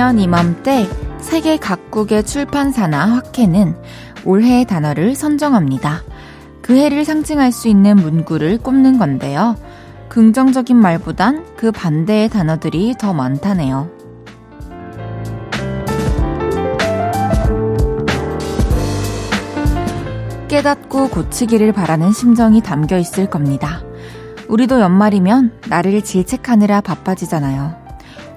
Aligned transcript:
매년 0.00 0.18
이맘때 0.18 0.88
세계 1.18 1.58
각국의 1.58 2.24
출판사나 2.24 3.16
학회는 3.16 3.76
올해의 4.24 4.64
단어를 4.64 5.14
선정합니다. 5.14 6.00
그 6.62 6.74
해를 6.74 7.04
상징할 7.04 7.52
수 7.52 7.68
있는 7.68 7.96
문구를 7.96 8.56
꼽는 8.56 8.98
건데요. 8.98 9.56
긍정적인 10.08 10.74
말보단 10.74 11.44
그 11.54 11.70
반대의 11.70 12.30
단어들이 12.30 12.94
더 12.98 13.12
많다네요. 13.12 13.90
깨닫고 20.48 21.10
고치기를 21.10 21.72
바라는 21.72 22.12
심정이 22.12 22.62
담겨 22.62 22.96
있을 22.96 23.28
겁니다. 23.28 23.82
우리도 24.48 24.80
연말이면 24.80 25.60
나를 25.68 26.00
질책하느라 26.00 26.80
바빠지잖아요. 26.80 27.74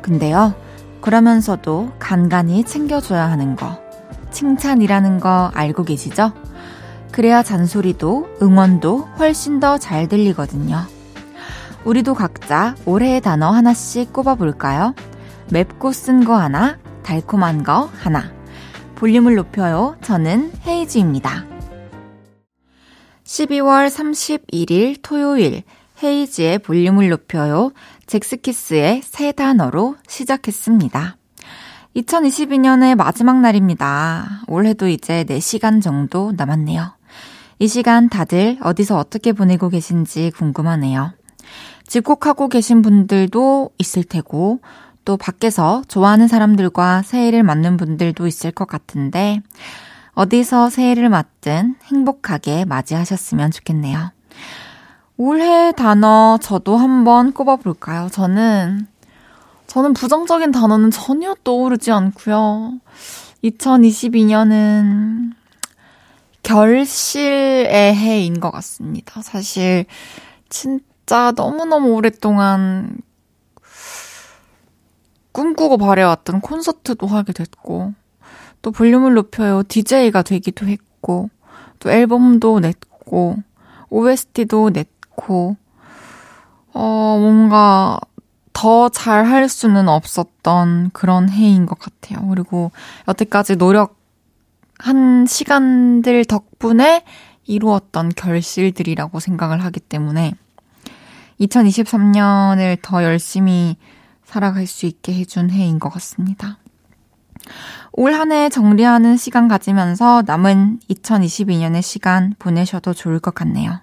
근데요, 0.02 0.56
그러면서도 1.04 1.92
간간히 2.00 2.64
챙겨줘야 2.64 3.30
하는 3.30 3.58
거, 3.58 3.78
칭찬이라는 4.32 5.20
거 5.20 5.52
알고 5.54 5.84
계시죠? 5.84 6.32
그래야 7.12 7.44
잔소리도 7.44 8.38
응원도 8.42 9.00
훨씬 9.20 9.60
더 9.60 9.78
잘 9.78 10.08
들리거든요. 10.08 10.78
우리도 11.84 12.14
각자 12.14 12.76
올해의 12.86 13.20
단어 13.20 13.52
하나씩 13.52 14.14
꼽아볼까요? 14.14 14.96
맵고 15.52 15.92
쓴 15.92 16.24
거 16.24 16.38
하나, 16.38 16.78
달콤한 17.04 17.64
거 17.64 17.90
하나. 18.02 18.32
볼륨을 18.96 19.36
높여요. 19.36 19.98
저는 20.02 20.54
헤이즈입니다. 20.66 21.44
12월 23.26 23.90
31일 23.90 25.00
토요일 25.02 25.64
헤이즈의 26.04 26.60
볼륨을 26.60 27.10
높여요. 27.10 27.72
잭스키스의 28.08 29.02
새 29.04 29.32
단어로 29.32 29.96
시작했습니다. 30.08 31.18
2022년의 31.96 32.96
마지막 32.96 33.40
날입니다. 33.40 34.42
올해도 34.48 34.88
이제 34.88 35.24
4시간 35.24 35.82
정도 35.82 36.32
남았네요. 36.36 36.94
이 37.60 37.68
시간 37.68 38.10
다들 38.10 38.58
어디서 38.62 38.98
어떻게 38.98 39.32
보내고 39.32 39.70
계신지 39.70 40.32
궁금하네요. 40.36 41.14
집콕하고 41.86 42.50
계신 42.50 42.82
분들도 42.82 43.72
있을 43.78 44.04
테고, 44.04 44.62
또 45.06 45.18
밖에서 45.18 45.84
좋아하는 45.88 46.28
사람들과 46.28 47.02
새해를 47.04 47.44
맞는 47.44 47.78
분들도 47.78 48.26
있을 48.26 48.52
것 48.52 48.68
같은데, 48.68 49.42
어디서 50.14 50.70
새해를 50.70 51.10
맞든 51.10 51.76
행복하게 51.86 52.66
맞이하셨으면 52.66 53.52
좋겠네요. 53.52 54.13
올해 55.18 55.72
단어 55.74 56.40
저도 56.42 56.78
한번 56.78 57.34
꼽아볼까요? 57.34 58.10
저는, 58.12 58.88
저는 59.68 59.94
부정적인 59.94 60.52
단어는 60.52 60.90
전혀 60.90 61.36
떠오르지 61.44 61.92
않고요. 61.92 62.80
2022년은 63.44 65.34
결실의 66.42 67.96
해인 67.96 68.40
것 68.40 68.50
같습니다. 68.52 69.22
사실, 69.22 69.86
진짜 70.50 71.32
너무너무 71.36 71.90
오랫동안 71.94 72.98
꿈꾸고 75.32 75.78
바래왔던 75.78 76.42
콘서트도 76.42 77.06
하게 77.06 77.34
됐고, 77.34 77.94
또 78.64 78.72
볼륨을 78.72 79.14
높여요. 79.14 79.62
DJ가 79.68 80.24
되기도 80.24 80.66
했고, 80.68 81.30
또 81.80 81.92
앨범도 81.92 82.62
냈고, 82.62 83.38
OST도 83.90 84.72
냈 84.72 84.88
고, 85.16 85.56
어, 86.74 87.18
뭔가 87.20 88.00
더 88.54 88.90
잘 88.90 89.26
할 89.26 89.50
수는 89.50 89.90
없었던 89.90 90.92
그런 90.94 91.30
해인 91.30 91.66
것 91.66 91.78
같아요. 91.80 92.26
그리고 92.30 92.72
여태까지 93.08 93.56
노력한 93.58 95.26
시간들 95.28 96.26
덕분에 96.26 97.04
이루었던 97.46 98.10
결실들이라고 98.16 99.20
생각을 99.20 99.64
하기 99.66 99.80
때문에 99.82 100.34
2023년을 101.42 102.78
더 102.82 103.04
열심히 103.04 103.76
살아갈 104.24 104.66
수 104.68 104.86
있게 104.86 105.14
해준 105.14 105.50
해인 105.50 105.80
것 105.80 105.90
같습니다. 105.90 106.58
올 107.92 108.14
한 108.14 108.32
해 108.32 108.50
정리하는 108.50 109.18
시간 109.18 109.48
가지면서 109.48 110.24
남은 110.26 110.80
2022년의 110.90 111.82
시간 111.82 112.34
보내셔도 112.40 112.94
좋을 112.94 113.20
것 113.20 113.36
같네요. 113.36 113.83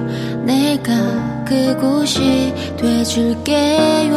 내가 0.51 1.45
그곳이 1.45 2.53
돼줄게요. 2.75 4.11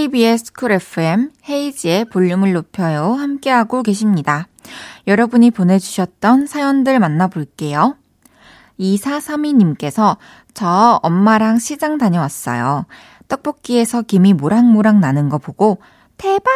KBS 0.00 0.54
쿨 0.54 0.72
FM 0.72 1.30
헤이지의 1.46 2.06
볼륨을 2.06 2.54
높여요. 2.54 3.12
함께하고 3.12 3.82
계십니다. 3.82 4.48
여러분이 5.06 5.50
보내주셨던 5.50 6.46
사연들 6.46 6.98
만나볼게요. 6.98 7.96
2432님께서 8.78 10.16
저 10.54 11.00
엄마랑 11.02 11.58
시장 11.58 11.98
다녀왔어요. 11.98 12.86
떡볶이에서 13.28 14.00
김이 14.00 14.32
모락모락 14.32 15.00
나는 15.00 15.28
거 15.28 15.36
보고 15.36 15.82
대박! 16.16 16.50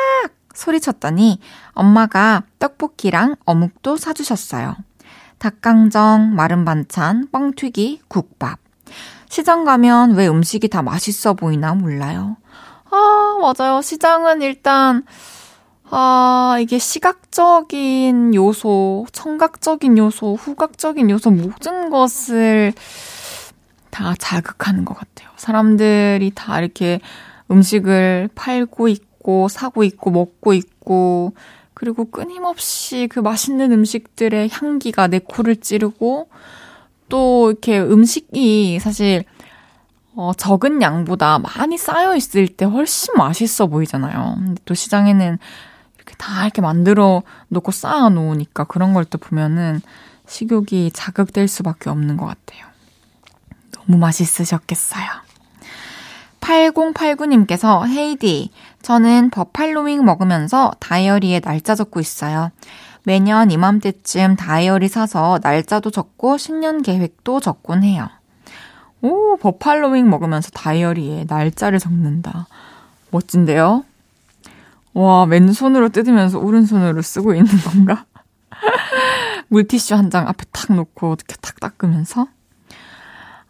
소리쳤더니 0.54 1.38
엄마가 1.72 2.44
떡볶이랑 2.58 3.36
어묵도 3.44 3.98
사주셨어요. 3.98 4.74
닭강정, 5.36 6.34
마른 6.34 6.64
반찬, 6.64 7.28
뻥튀기, 7.30 8.00
국밥. 8.08 8.58
시장 9.28 9.64
가면 9.66 10.14
왜 10.14 10.28
음식이 10.28 10.68
다 10.68 10.80
맛있어 10.80 11.34
보이나 11.34 11.74
몰라요. 11.74 12.38
아, 12.94 13.23
맞아요. 13.38 13.82
시장은 13.82 14.42
일단, 14.42 15.04
아, 15.90 16.56
이게 16.60 16.78
시각적인 16.78 18.34
요소, 18.34 19.06
청각적인 19.12 19.98
요소, 19.98 20.34
후각적인 20.34 21.10
요소, 21.10 21.30
모든 21.30 21.90
것을 21.90 22.72
다 23.90 24.14
자극하는 24.18 24.84
것 24.84 24.94
같아요. 24.94 25.30
사람들이 25.36 26.32
다 26.34 26.58
이렇게 26.60 27.00
음식을 27.50 28.30
팔고 28.34 28.88
있고, 28.88 29.48
사고 29.48 29.84
있고, 29.84 30.10
먹고 30.10 30.52
있고, 30.54 31.34
그리고 31.74 32.06
끊임없이 32.10 33.08
그 33.10 33.20
맛있는 33.20 33.72
음식들의 33.72 34.48
향기가 34.50 35.06
내 35.06 35.18
코를 35.18 35.56
찌르고, 35.56 36.28
또 37.08 37.50
이렇게 37.50 37.78
음식이 37.78 38.78
사실 38.80 39.24
어, 40.16 40.32
적은 40.36 40.80
양보다 40.82 41.38
많이 41.38 41.76
쌓여 41.76 42.14
있을 42.14 42.48
때 42.48 42.64
훨씬 42.64 43.14
맛있어 43.16 43.66
보이잖아요. 43.66 44.34
근데 44.38 44.62
또 44.64 44.74
시장에는 44.74 45.38
이렇게 45.96 46.14
다 46.18 46.42
이렇게 46.44 46.60
만들어 46.62 47.22
놓고 47.48 47.72
쌓아 47.72 48.08
놓으니까 48.08 48.64
그런 48.64 48.92
걸 48.94 49.04
또 49.04 49.18
보면은 49.18 49.80
식욕이 50.26 50.90
자극될 50.92 51.48
수밖에 51.48 51.90
없는 51.90 52.16
것 52.16 52.26
같아요. 52.26 52.66
너무 53.72 53.98
맛있으셨겠어요. 53.98 55.04
8089님께서 56.40 57.86
헤이디, 57.86 58.50
저는 58.82 59.30
버팔로윙 59.30 60.04
먹으면서 60.04 60.72
다이어리에 60.78 61.40
날짜 61.40 61.74
적고 61.74 62.00
있어요. 62.00 62.50
매년 63.02 63.50
이맘때쯤 63.50 64.36
다이어리 64.36 64.88
사서 64.88 65.38
날짜도 65.42 65.90
적고 65.90 66.36
신년 66.38 66.82
계획도 66.82 67.40
적곤 67.40 67.82
해요. 67.82 68.08
오, 69.04 69.36
버팔로윙 69.36 70.08
먹으면서 70.08 70.50
다이어리에 70.50 71.26
날짜를 71.28 71.78
적는다. 71.78 72.46
멋진데요? 73.10 73.84
와, 74.94 75.26
맨손으로 75.26 75.90
뜯으면서 75.90 76.38
오른손으로 76.38 77.02
쓰고 77.02 77.34
있는 77.34 77.50
건가? 77.58 78.06
물티슈 79.48 79.94
한 79.94 80.08
장 80.10 80.26
앞에 80.26 80.44
탁 80.52 80.72
놓고 80.72 81.16
이렇게 81.18 81.36
탁 81.42 81.60
닦으면서? 81.60 82.28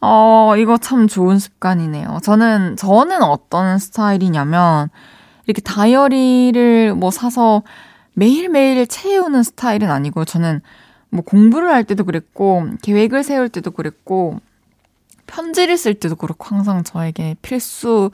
어, 0.00 0.54
이거 0.58 0.76
참 0.76 1.06
좋은 1.06 1.38
습관이네요. 1.38 2.18
저는, 2.24 2.74
저는 2.76 3.22
어떤 3.22 3.78
스타일이냐면, 3.78 4.88
이렇게 5.46 5.62
다이어리를 5.62 6.94
뭐 6.94 7.10
사서 7.12 7.62
매일매일 8.14 8.86
채우는 8.88 9.44
스타일은 9.44 9.90
아니고, 9.90 10.24
저는 10.24 10.62
뭐 11.10 11.22
공부를 11.22 11.70
할 11.72 11.84
때도 11.84 12.02
그랬고, 12.04 12.66
계획을 12.82 13.22
세울 13.22 13.48
때도 13.48 13.70
그랬고, 13.70 14.40
편지를 15.26 15.76
쓸 15.76 15.94
때도 15.94 16.16
그렇고, 16.16 16.54
항상 16.54 16.84
저에게 16.84 17.36
필수 17.42 18.10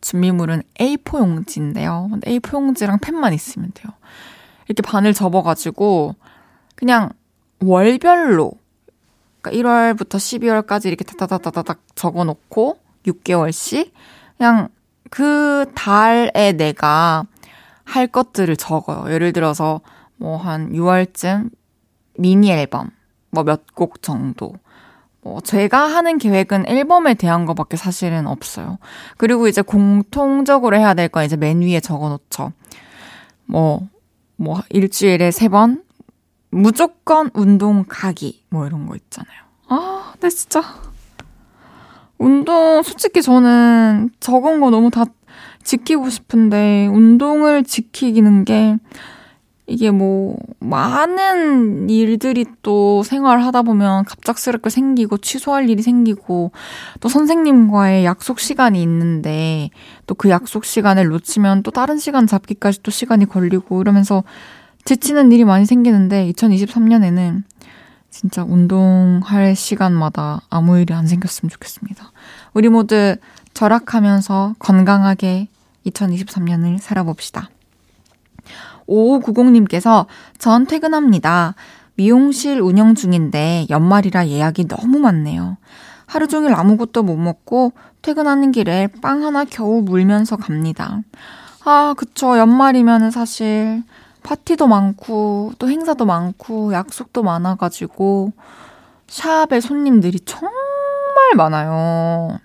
준비물은 0.00 0.62
A4 0.78 1.18
용지인데요. 1.18 2.10
A4 2.22 2.54
용지랑 2.54 2.98
펜만 3.00 3.32
있으면 3.34 3.70
돼요. 3.74 3.92
이렇게 4.68 4.82
반을 4.82 5.14
접어가지고, 5.14 6.14
그냥 6.74 7.10
월별로, 7.60 8.52
그러니까 9.40 9.68
1월부터 9.68 10.16
12월까지 10.16 10.86
이렇게 10.86 11.04
다다다다닥 11.04 11.80
적어 11.94 12.24
놓고, 12.24 12.78
6개월씩, 13.06 13.90
그냥 14.36 14.68
그 15.10 15.70
달에 15.74 16.52
내가 16.52 17.24
할 17.84 18.06
것들을 18.06 18.56
적어요. 18.56 19.12
예를 19.12 19.32
들어서, 19.32 19.80
뭐 20.16 20.36
한 20.38 20.72
6월쯤 20.72 21.50
미니 22.18 22.50
앨범, 22.50 22.90
뭐 23.30 23.44
몇 23.44 23.66
곡 23.74 24.00
정도. 24.02 24.54
뭐 25.24 25.40
제가 25.40 25.78
하는 25.86 26.18
계획은 26.18 26.66
앨범에 26.68 27.14
대한 27.14 27.46
거밖에 27.46 27.76
사실은 27.78 28.26
없어요. 28.26 28.78
그리고 29.16 29.48
이제 29.48 29.62
공통적으로 29.62 30.76
해야 30.76 30.92
될 30.94 31.08
건 31.08 31.24
이제 31.24 31.36
맨 31.36 31.62
위에 31.62 31.80
적어 31.80 32.10
놓죠. 32.10 32.52
뭐, 33.46 33.88
뭐, 34.36 34.60
일주일에 34.70 35.30
세 35.30 35.48
번, 35.48 35.82
무조건 36.50 37.30
운동 37.34 37.84
가기, 37.88 38.44
뭐 38.50 38.66
이런 38.66 38.86
거 38.86 38.96
있잖아요. 38.96 39.38
아, 39.68 40.12
네, 40.20 40.28
진짜. 40.28 40.62
운동, 42.18 42.82
솔직히 42.82 43.22
저는 43.22 44.10
적은 44.20 44.60
거 44.60 44.70
너무 44.70 44.90
다 44.90 45.04
지키고 45.62 46.10
싶은데, 46.10 46.86
운동을 46.86 47.64
지키기는 47.64 48.44
게, 48.44 48.76
이게 49.66 49.90
뭐, 49.90 50.36
많은 50.60 51.88
일들이 51.88 52.44
또 52.62 53.02
생활하다 53.02 53.62
보면 53.62 54.04
갑작스럽게 54.04 54.68
생기고 54.68 55.18
취소할 55.18 55.70
일이 55.70 55.82
생기고 55.82 56.52
또 57.00 57.08
선생님과의 57.08 58.04
약속 58.04 58.40
시간이 58.40 58.82
있는데 58.82 59.70
또 60.06 60.14
그 60.14 60.28
약속 60.30 60.64
시간을 60.64 61.08
놓치면 61.08 61.62
또 61.62 61.70
다른 61.70 61.98
시간 61.98 62.26
잡기까지 62.26 62.82
또 62.82 62.90
시간이 62.90 63.26
걸리고 63.26 63.80
이러면서 63.80 64.22
지치는 64.84 65.32
일이 65.32 65.44
많이 65.44 65.64
생기는데 65.66 66.30
2023년에는 66.32 67.42
진짜 68.10 68.44
운동할 68.44 69.56
시간마다 69.56 70.42
아무 70.50 70.78
일이 70.78 70.94
안 70.94 71.06
생겼으면 71.06 71.50
좋겠습니다. 71.50 72.12
우리 72.52 72.68
모두 72.68 73.16
절약하면서 73.54 74.56
건강하게 74.58 75.48
2023년을 75.86 76.78
살아봅시다. 76.78 77.48
5590님께서 78.88 80.06
전 80.38 80.66
퇴근합니다. 80.66 81.54
미용실 81.96 82.60
운영 82.60 82.94
중인데 82.94 83.66
연말이라 83.70 84.28
예약이 84.28 84.68
너무 84.68 84.98
많네요. 84.98 85.56
하루 86.06 86.28
종일 86.28 86.54
아무것도 86.54 87.02
못 87.02 87.16
먹고 87.16 87.72
퇴근하는 88.02 88.52
길에 88.52 88.88
빵 89.00 89.24
하나 89.24 89.44
겨우 89.44 89.82
물면서 89.82 90.36
갑니다. 90.36 91.00
아, 91.64 91.94
그쵸. 91.96 92.38
연말이면은 92.38 93.10
사실 93.10 93.82
파티도 94.22 94.66
많고 94.66 95.52
또 95.58 95.68
행사도 95.68 96.04
많고 96.04 96.72
약속도 96.72 97.22
많아가지고 97.22 98.32
샵에 99.06 99.60
손님들이 99.60 100.18
정말 100.20 100.52
많아요. 101.36 102.38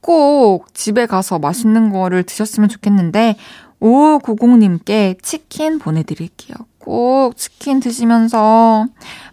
꼭 0.00 0.74
집에 0.74 1.06
가서 1.06 1.38
맛있는 1.38 1.92
거를 1.92 2.24
드셨으면 2.24 2.68
좋겠는데 2.68 3.36
5590님께 3.82 5.20
치킨 5.22 5.78
보내드릴게요. 5.78 6.56
꼭 6.78 7.36
치킨 7.36 7.80
드시면서 7.80 8.86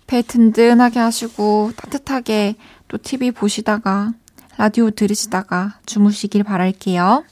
배 0.07 0.21
든든하게 0.23 0.99
하시고 0.99 1.71
따뜻하게 1.75 2.55
또 2.87 2.97
TV 2.97 3.31
보시다가 3.31 4.11
라디오 4.57 4.89
들으시다가 4.89 5.75
주무시길 5.85 6.43
바랄게요. 6.43 7.23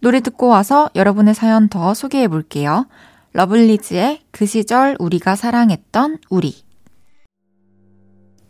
노래 0.00 0.20
듣고 0.20 0.48
와서 0.48 0.90
여러분의 0.96 1.34
사연 1.34 1.68
더 1.68 1.94
소개해 1.94 2.28
볼게요. 2.28 2.86
러블리즈의 3.32 4.20
그 4.32 4.46
시절 4.46 4.96
우리가 4.98 5.36
사랑했던 5.36 6.18
우리. 6.28 6.56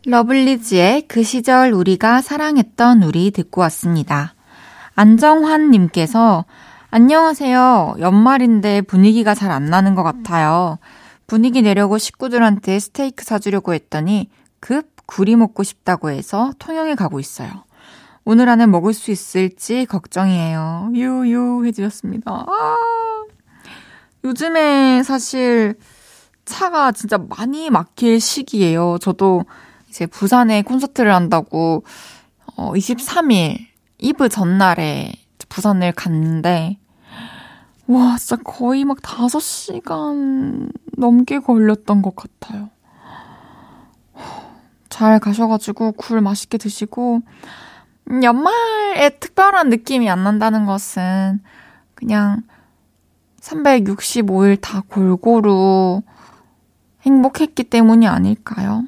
러블리즈의 0.05 1.03
그 1.07 1.23
시절 1.23 1.71
우리가 1.71 2.21
사랑했던 2.21 3.03
우리 3.03 3.31
듣고 3.31 3.61
왔습니다. 3.61 4.33
안정환님께서 4.95 6.43
안녕하세요. 6.95 7.95
연말인데 7.97 8.81
분위기가 8.81 9.33
잘 9.33 9.49
안 9.49 9.65
나는 9.65 9.95
것 9.95 10.03
같아요. 10.03 10.77
분위기 11.25 11.63
내려고 11.63 11.97
식구들한테 11.97 12.77
스테이크 12.77 13.25
사주려고 13.25 13.73
했더니 13.73 14.29
급 14.59 14.91
굴이 15.07 15.35
먹고 15.35 15.63
싶다고 15.63 16.11
해서 16.11 16.53
통영에 16.59 16.93
가고 16.93 17.19
있어요. 17.19 17.49
오늘 18.25 18.47
안에 18.47 18.67
먹을 18.67 18.93
수 18.93 19.09
있을지 19.09 19.87
걱정이에요. 19.87 20.91
유유 20.93 21.65
해주셨습니다. 21.65 22.31
아, 22.31 22.77
요즘에 24.23 25.01
사실 25.01 25.73
차가 26.45 26.91
진짜 26.91 27.17
많이 27.17 27.71
막힐 27.71 28.21
시기예요. 28.21 28.99
저도 29.01 29.45
이제 29.89 30.05
부산에 30.05 30.61
콘서트를 30.61 31.11
한다고 31.11 31.85
어, 32.55 32.71
23일 32.73 33.57
이브 33.97 34.29
전날에 34.29 35.13
부산을 35.49 35.91
갔는데 35.91 36.77
와, 37.87 38.17
진짜 38.17 38.37
거의 38.43 38.85
막 38.85 38.97
5시간 38.97 40.71
넘게 40.97 41.39
걸렸던 41.39 42.01
것 42.01 42.15
같아요. 42.15 42.69
잘 44.89 45.19
가셔가지고 45.19 45.93
굴 45.93 46.21
맛있게 46.21 46.57
드시고, 46.57 47.21
음, 48.09 48.23
연말에 48.23 49.09
특별한 49.19 49.69
느낌이 49.69 50.09
안 50.09 50.23
난다는 50.23 50.65
것은 50.65 51.41
그냥 51.95 52.43
365일 53.41 54.61
다 54.61 54.81
골고루 54.87 56.01
행복했기 57.01 57.65
때문이 57.65 58.07
아닐까요? 58.07 58.85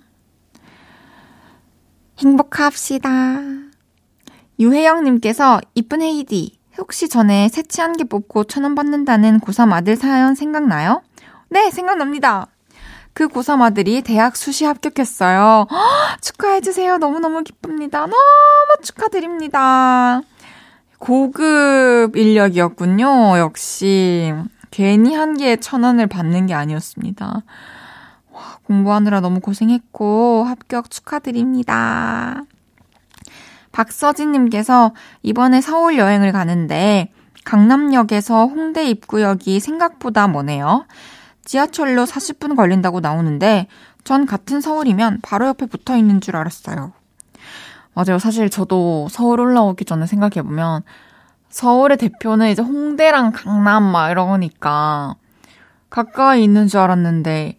행복합시다. 2.19 3.09
유혜영님께서 4.57 5.59
이쁜 5.73 6.01
헤이디, 6.01 6.54
혹시 6.77 7.07
전에 7.09 7.47
새치 7.49 7.81
한 7.81 7.93
개 7.95 8.03
뽑고 8.03 8.45
천 8.45 8.63
원 8.63 8.75
받는다는 8.75 9.39
고3 9.39 9.71
아들 9.71 9.95
사연 9.95 10.35
생각나요? 10.35 11.01
네, 11.49 11.69
생각납니다. 11.71 12.47
그 13.13 13.27
고3 13.29 13.61
아들이 13.61 14.01
대학 14.01 14.35
수시 14.35 14.65
합격했어요. 14.65 15.67
허, 15.69 16.17
축하해주세요. 16.21 16.97
너무너무 16.97 17.43
기쁩니다. 17.43 18.01
너무 18.01 18.15
축하드립니다. 18.83 20.21
고급 20.99 22.15
인력이었군요. 22.15 23.37
역시. 23.37 24.33
괜히 24.71 25.15
한 25.15 25.37
개에 25.37 25.55
천 25.57 25.83
원을 25.83 26.07
받는 26.07 26.47
게 26.47 26.53
아니었습니다. 26.53 27.43
와, 28.31 28.41
공부하느라 28.65 29.21
너무 29.21 29.39
고생했고, 29.39 30.43
합격 30.43 30.89
축하드립니다. 30.91 32.41
박서진님께서 33.75 34.93
이번에 35.21 35.59
서울 35.59 35.97
여행을 35.97 36.31
가는데 36.31 37.11
강남역에서 37.43 38.47
홍대 38.47 38.85
입구역이 38.89 39.59
생각보다 39.59 40.29
머네요. 40.29 40.85
지하철로 41.43 42.05
40분 42.05 42.55
걸린다고 42.55 43.01
나오는데 43.01 43.67
전 44.05 44.25
같은 44.25 44.61
서울이면 44.61 45.19
바로 45.21 45.47
옆에 45.47 45.65
붙어 45.65 45.97
있는 45.97 46.21
줄 46.21 46.37
알았어요. 46.37 46.93
맞아요. 47.93 48.17
사실 48.17 48.49
저도 48.49 49.07
서울 49.09 49.41
올라오기 49.41 49.83
전에 49.83 50.05
생각해보면 50.05 50.83
서울의 51.49 51.97
대표는 51.97 52.49
이제 52.49 52.61
홍대랑 52.61 53.33
강남 53.33 53.83
막 53.83 54.09
이러니까 54.09 55.15
가까이 55.89 56.43
있는 56.43 56.67
줄 56.67 56.79
알았는데 56.79 57.57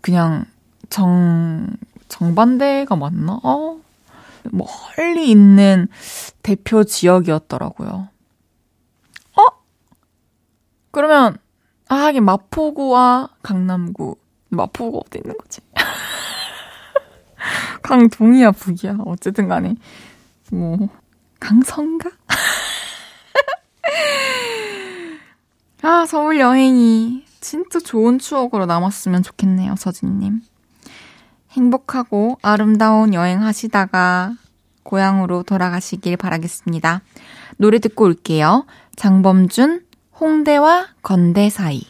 그냥 0.00 0.44
정, 0.88 1.68
정반대가 2.08 2.96
맞나? 2.96 3.38
어, 3.42 3.78
멀리 4.52 5.30
있는 5.30 5.88
대표 6.42 6.84
지역이었더라고요. 6.84 8.08
어? 9.36 9.42
그러면, 10.90 11.38
아, 11.88 11.94
하긴 11.96 12.24
마포구와 12.24 13.30
강남구. 13.42 14.16
마포구 14.50 15.02
어디 15.06 15.18
있는 15.18 15.36
거지? 15.36 15.60
강동이야, 17.82 18.52
북이야. 18.52 18.98
어쨌든 19.06 19.48
간에. 19.48 19.74
뭐, 20.50 20.88
강성가? 21.40 22.10
아, 25.82 26.06
서울 26.06 26.40
여행이 26.40 27.24
진짜 27.40 27.78
좋은 27.78 28.18
추억으로 28.18 28.66
남았으면 28.66 29.22
좋겠네요, 29.22 29.76
서진님. 29.76 30.42
행복하고 31.58 32.38
아름다운 32.40 33.14
여행 33.14 33.42
하시다가 33.42 34.32
고향으로 34.84 35.42
돌아가시길 35.42 36.16
바라겠습니다. 36.16 37.02
노래 37.56 37.80
듣고 37.80 38.04
올게요. 38.04 38.64
장범준, 38.96 39.82
홍대와 40.20 40.86
건대 41.02 41.50
사이. 41.50 41.82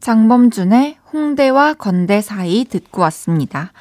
장범준의 0.00 0.96
홍대와 1.12 1.74
건대 1.74 2.22
사이 2.22 2.64
듣고 2.64 3.02
왔습니다. 3.02 3.72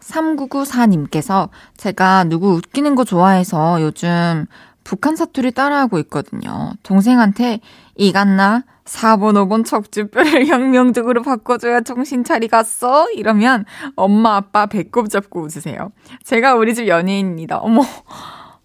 3994님께서 0.00 1.48
제가 1.76 2.24
누구 2.24 2.52
웃기는 2.52 2.94
거 2.94 3.04
좋아해서 3.04 3.80
요즘 3.80 4.46
북한 4.84 5.16
사투리 5.16 5.52
따라하고 5.52 5.98
있거든요. 6.00 6.72
동생한테 6.82 7.60
이간나 7.96 8.64
4번, 8.84 9.34
5번 9.34 9.64
척추뼈를 9.64 10.46
혁명적으로 10.48 11.22
바꿔줘야 11.22 11.82
정신 11.82 12.24
차리 12.24 12.48
갔어? 12.48 13.08
이러면 13.10 13.64
엄마, 13.96 14.36
아빠 14.36 14.66
배꼽 14.66 15.08
잡고 15.08 15.42
웃으세요. 15.42 15.92
제가 16.24 16.54
우리 16.54 16.74
집 16.74 16.88
연예인입니다. 16.88 17.58
어머, 17.58 17.82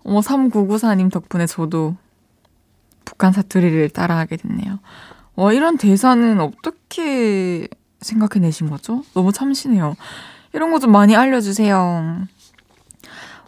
어머, 0.03 0.19
3994님 0.21 1.11
덕분에 1.11 1.45
저도 1.45 1.95
북한 3.05 3.31
사투리를 3.31 3.89
따라하게 3.89 4.37
됐네요. 4.37 4.79
와, 5.35 5.53
이런 5.53 5.77
대사는 5.77 6.39
어떻게 6.41 7.67
생각해내신 8.01 8.69
거죠? 8.69 9.03
너무 9.13 9.31
참신해요. 9.31 9.95
이런 10.53 10.71
거 10.71 10.79
좀 10.79 10.91
많이 10.91 11.15
알려주세요. 11.15 12.23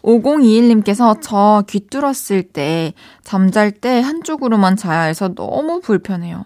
5021님께서 0.02 1.20
저 1.20 1.62
귀 1.66 1.80
뚫었을 1.88 2.42
때 2.42 2.92
잠잘 3.22 3.70
때 3.72 4.00
한쪽으로만 4.00 4.76
자야 4.76 5.02
해서 5.02 5.28
너무 5.34 5.80
불편해요. 5.80 6.44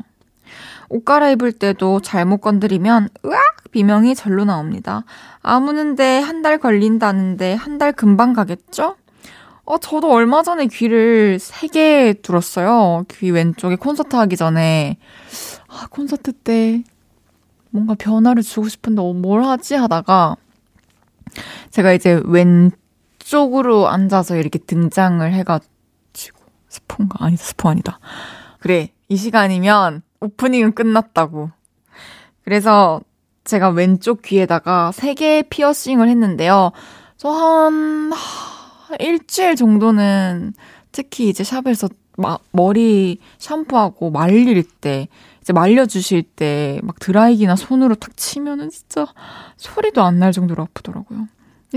옷 0.90 1.04
갈아입을 1.04 1.52
때도 1.52 2.00
잘못 2.00 2.38
건드리면 2.38 3.08
으악 3.24 3.40
비명이 3.72 4.14
절로 4.14 4.44
나옵니다. 4.44 5.04
아무는데 5.42 6.20
한 6.20 6.42
달 6.42 6.58
걸린다는데 6.58 7.54
한 7.54 7.78
달 7.78 7.92
금방 7.92 8.32
가겠죠? 8.34 8.96
어, 9.64 9.78
저도 9.78 10.12
얼마 10.12 10.42
전에 10.42 10.66
귀를 10.66 11.38
3개 11.38 12.20
뚫었어요. 12.22 13.04
귀 13.12 13.30
왼쪽에 13.30 13.76
콘서트 13.76 14.14
하기 14.14 14.36
전에. 14.36 14.98
아, 15.68 15.86
콘서트 15.90 16.32
때 16.32 16.82
뭔가 17.70 17.94
변화를 17.94 18.42
주고 18.42 18.68
싶은데 18.68 19.00
어, 19.00 19.12
뭘 19.14 19.42
하지 19.42 19.74
하다가 19.74 20.36
제가 21.70 21.92
이제 21.94 22.20
왼 22.26 22.70
쪽으로 23.24 23.88
앉아서 23.88 24.36
이렇게 24.36 24.58
등장을 24.58 25.32
해가지고 25.32 26.38
스폰가 26.68 27.24
아니다 27.24 27.42
스포 27.42 27.68
아니다. 27.70 27.98
그래 28.60 28.90
이 29.08 29.16
시간이면 29.16 30.02
오프닝은 30.20 30.72
끝났다고. 30.74 31.50
그래서 32.44 33.00
제가 33.44 33.70
왼쪽 33.70 34.22
귀에다가 34.22 34.90
3개의 34.94 35.48
피어싱을 35.48 36.08
했는데요. 36.08 36.72
저 37.16 37.30
한, 37.30 38.12
일주일 39.00 39.56
정도는 39.56 40.52
특히 40.92 41.28
이제 41.28 41.44
샵에서 41.44 41.88
마, 42.16 42.38
머리 42.52 43.18
샴푸하고 43.38 44.10
말릴 44.10 44.62
때, 44.80 45.08
이제 45.40 45.52
말려주실 45.52 46.22
때 46.22 46.80
막 46.82 46.98
드라이기나 47.00 47.56
손으로 47.56 47.94
탁 47.96 48.16
치면은 48.16 48.70
진짜 48.70 49.06
소리도 49.56 50.02
안 50.02 50.18
날 50.18 50.32
정도로 50.32 50.62
아프더라고요. 50.62 51.26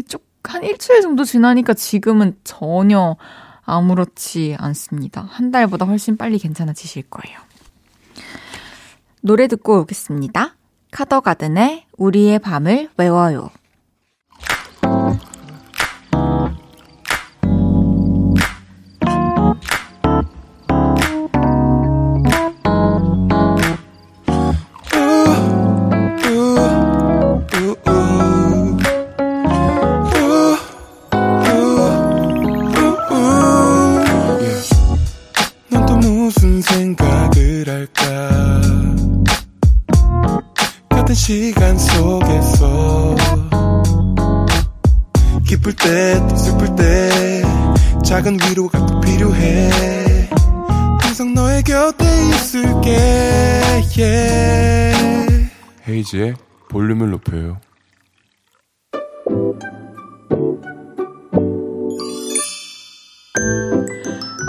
쭉 0.08 0.24
한 0.44 0.64
일주일 0.64 1.02
정도 1.02 1.24
지나니까 1.24 1.74
지금은 1.74 2.38
전혀 2.44 3.18
아무렇지 3.64 4.56
않습니다. 4.58 5.22
한 5.30 5.52
달보다 5.52 5.86
훨씬 5.86 6.16
빨리 6.18 6.40
괜찮아지실 6.40 7.04
거예요. 7.10 7.38
노래 9.22 9.48
듣고 9.48 9.82
오겠습니다. 9.82 10.56
카더가든의 10.92 11.86
우리의 11.98 12.40
밤을 12.40 12.90
외워요. 12.98 13.50
헤이지의 56.08 56.36
볼륨을 56.70 57.12
높여요. 57.12 57.60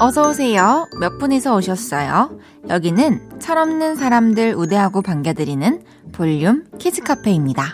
어서오세요. 0.01 0.87
몇 1.01 1.19
분이서 1.19 1.57
오셨어요? 1.57 2.39
여기는 2.69 3.41
철없는 3.41 3.97
사람들 3.97 4.55
우대하고 4.55 5.03
반겨드리는 5.03 5.83
볼륨 6.13 6.65
키즈카페입니다. 6.79 7.73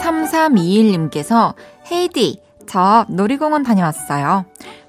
3321님께서 0.00 1.54
헤이디, 1.90 2.40
저 2.68 3.04
놀이공원 3.08 3.64
다녀왔어요. 3.64 4.44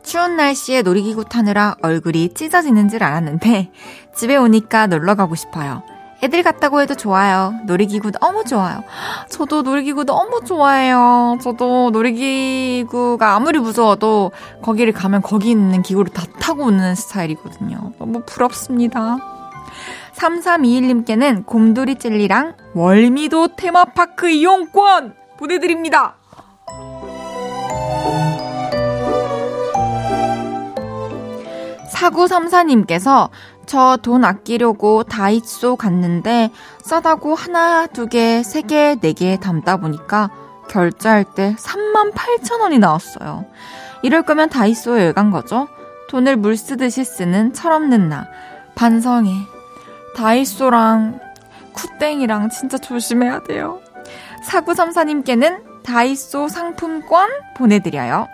추운 0.10 0.38
날씨에 0.38 0.82
놀이기구 0.82 1.26
타느라 1.26 1.76
얼굴이 1.84 2.34
찢어지는 2.34 2.90
줄 2.90 3.04
알았는데 3.04 3.70
집에 4.16 4.38
오니까 4.38 4.88
놀러 4.88 5.14
가고 5.14 5.36
싶어요. 5.36 5.84
애들 6.24 6.42
같다고 6.42 6.82
해도 6.82 6.96
좋아요. 6.96 7.54
놀이기구 7.68 8.14
너무 8.14 8.44
좋아요. 8.44 8.84
저도 9.30 9.62
놀이기구 9.62 10.06
너무 10.06 10.42
좋아해요. 10.44 11.38
저도 11.44 11.92
놀이기구가 11.92 13.36
아무리 13.36 13.60
무서워도 13.60 14.32
거기를 14.64 14.94
가면 14.94 15.22
거기 15.22 15.52
있는 15.52 15.84
기구를 15.84 16.12
다 16.12 16.24
타고 16.40 16.64
오는 16.64 16.96
스타일이거든요. 16.96 17.94
너무 18.00 18.24
부럽습니다. 18.26 19.18
3321님께는 20.16 21.46
곰돌이 21.46 22.00
젤리랑 22.00 22.56
월미도 22.74 23.50
테마파크 23.58 24.28
이용권 24.28 25.14
보내드립니다. 25.38 26.19
4934님께서 32.00 33.30
저 33.66 33.98
돈 34.02 34.26
아끼려고 34.26 35.04
다이소 35.04 35.76
갔는데 35.76 36.50
싸다고 36.84 37.36
하나, 37.36 37.86
두 37.88 38.08
개, 38.08 38.42
세 38.44 38.62
개, 38.62 38.96
네 39.00 39.14
개 39.14 39.38
담다 39.40 39.78
보니까 39.78 40.32
결제할 40.70 41.24
때 41.36 41.56
3만 41.60 42.14
8천 42.14 42.62
원이 42.62 42.80
나왔어요. 42.80 43.46
이럴 44.02 44.24
거면 44.24 44.50
다이소에 44.50 45.06
왜 45.06 45.14
간 45.14 45.30
거죠? 45.30 45.68
돈을 46.10 46.38
물 46.38 46.58
쓰듯이 46.58 47.04
쓰는 47.04 47.54
철없는 47.54 48.10
나. 48.10 48.26
반성해. 48.76 49.32
다이소랑 50.16 51.20
쿠땡이랑 51.74 52.50
진짜 52.50 52.78
조심해야 52.78 53.44
돼요. 53.44 53.80
4934님께는 54.48 55.84
다이소 55.84 56.48
상품권 56.48 57.30
보내드려요. 57.56 58.28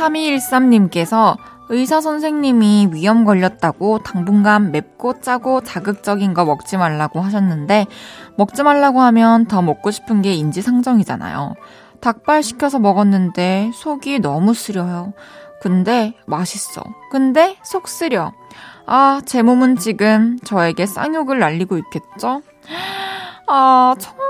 3213님께서 0.00 1.36
의사 1.68 2.00
선생님이 2.00 2.88
위염 2.92 3.24
걸렸다고 3.24 4.00
당분간 4.00 4.72
맵고 4.72 5.20
짜고 5.20 5.60
자극적인 5.60 6.34
거 6.34 6.44
먹지 6.44 6.76
말라고 6.76 7.20
하셨는데 7.20 7.86
먹지 8.36 8.62
말라고 8.62 9.00
하면 9.00 9.46
더 9.46 9.62
먹고 9.62 9.90
싶은 9.90 10.22
게 10.22 10.32
인지상정이잖아요. 10.32 11.54
닭발 12.00 12.42
시켜서 12.42 12.78
먹었는데 12.78 13.70
속이 13.74 14.18
너무 14.20 14.54
쓰려요. 14.54 15.12
근데 15.60 16.14
맛있어. 16.26 16.82
근데 17.12 17.56
속 17.62 17.86
쓰려. 17.86 18.32
아, 18.86 19.20
제 19.24 19.42
몸은 19.42 19.76
지금 19.76 20.38
저에게 20.42 20.86
쌍욕을 20.86 21.38
날리고 21.38 21.78
있겠죠? 21.78 22.42
아, 23.46 23.94
정말 23.98 24.26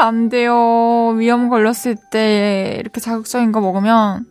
안 0.00 0.28
돼요. 0.28 1.08
위염 1.16 1.48
걸렸을 1.48 1.96
때 2.12 2.76
이렇게 2.78 3.00
자극적인 3.00 3.50
거 3.50 3.60
먹으면 3.60 4.26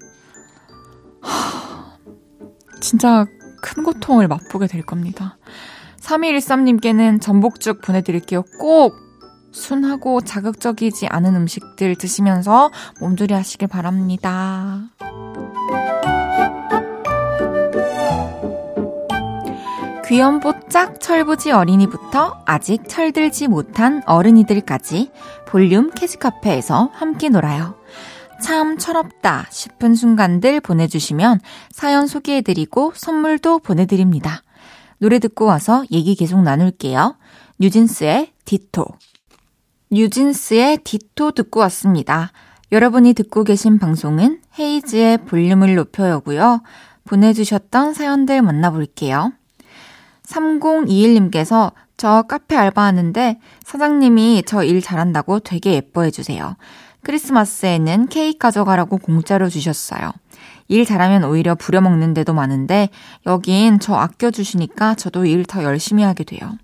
진짜 2.82 3.26
큰 3.62 3.84
고통을 3.84 4.28
맛보게 4.28 4.68
될 4.68 4.82
겁니다. 4.82 5.38
3113님께는 6.00 7.22
전복죽 7.22 7.82
보내드릴게요. 7.82 8.44
꼭 8.60 8.96
순하고 9.52 10.22
자극적이지 10.22 11.08
않은 11.08 11.36
음식들 11.36 11.96
드시면서 11.96 12.72
몸조리 13.00 13.34
하시길 13.34 13.68
바랍니다. 13.68 14.90
귀염뽀짝 20.08 21.00
철부지 21.00 21.52
어린이부터 21.52 22.42
아직 22.46 22.88
철들지 22.88 23.48
못한 23.48 24.02
어른이들까지 24.08 25.12
볼륨 25.46 25.92
키즈카페에서 25.92 26.90
함께 26.94 27.30
놀아요. 27.30 27.79
참 28.42 28.78
철없다 28.78 29.48
싶은 29.50 29.96
순간들 29.96 30.62
보내주시면 30.62 31.40
사연 31.72 32.08
소개해드리고 32.08 32.94
선물도 32.96 33.60
보내드립니다. 33.60 34.44
노래 34.98 35.20
듣고 35.20 35.46
와서 35.46 35.84
얘기 35.92 36.16
계속 36.16 36.42
나눌게요. 36.42 37.18
뉴진스의 37.60 38.32
Ditto. 38.46 38.86
뉴진스의 39.92 40.80
Ditto 40.84 41.32
듣고 41.32 41.60
왔습니다. 41.62 42.32
여러분이 42.72 43.14
듣고 43.14 43.44
계신 43.44 43.80
방송은 43.80 44.42
헤이즈의 44.58 45.26
볼륨을 45.26 45.76
높여요고요. 45.76 46.62
보내주셨던 47.06 47.94
사연들 47.94 48.42
만나볼게요. 48.42 49.34
3021님께서 50.28 51.74
저 51.98 52.22
카페 52.24 52.56
알바하는데 52.56 53.40
사장님이 53.64 54.44
저 54.46 54.64
일 54.64 54.82
잘한다고 54.82 55.40
되게 55.40 55.74
예뻐해 55.74 56.12
주세요. 56.12 56.56
크리스마스에는 57.10 58.08
케이크 58.08 58.38
가져가라고 58.38 58.98
공짜로 58.98 59.50
주셨어요. 59.50 60.12
일 60.68 60.86
잘하면 60.86 61.24
오히려 61.24 61.56
부려먹는 61.56 62.14
데도 62.14 62.36
많은데 62.36 62.90
여긴 63.26 63.80
저 63.80 63.96
아껴주시니까 63.96 64.94
저도 64.94 65.26
일 65.26 65.44
더 65.44 65.64
열심히 65.64 66.04
하게 66.04 66.24
돼요. 66.24 66.56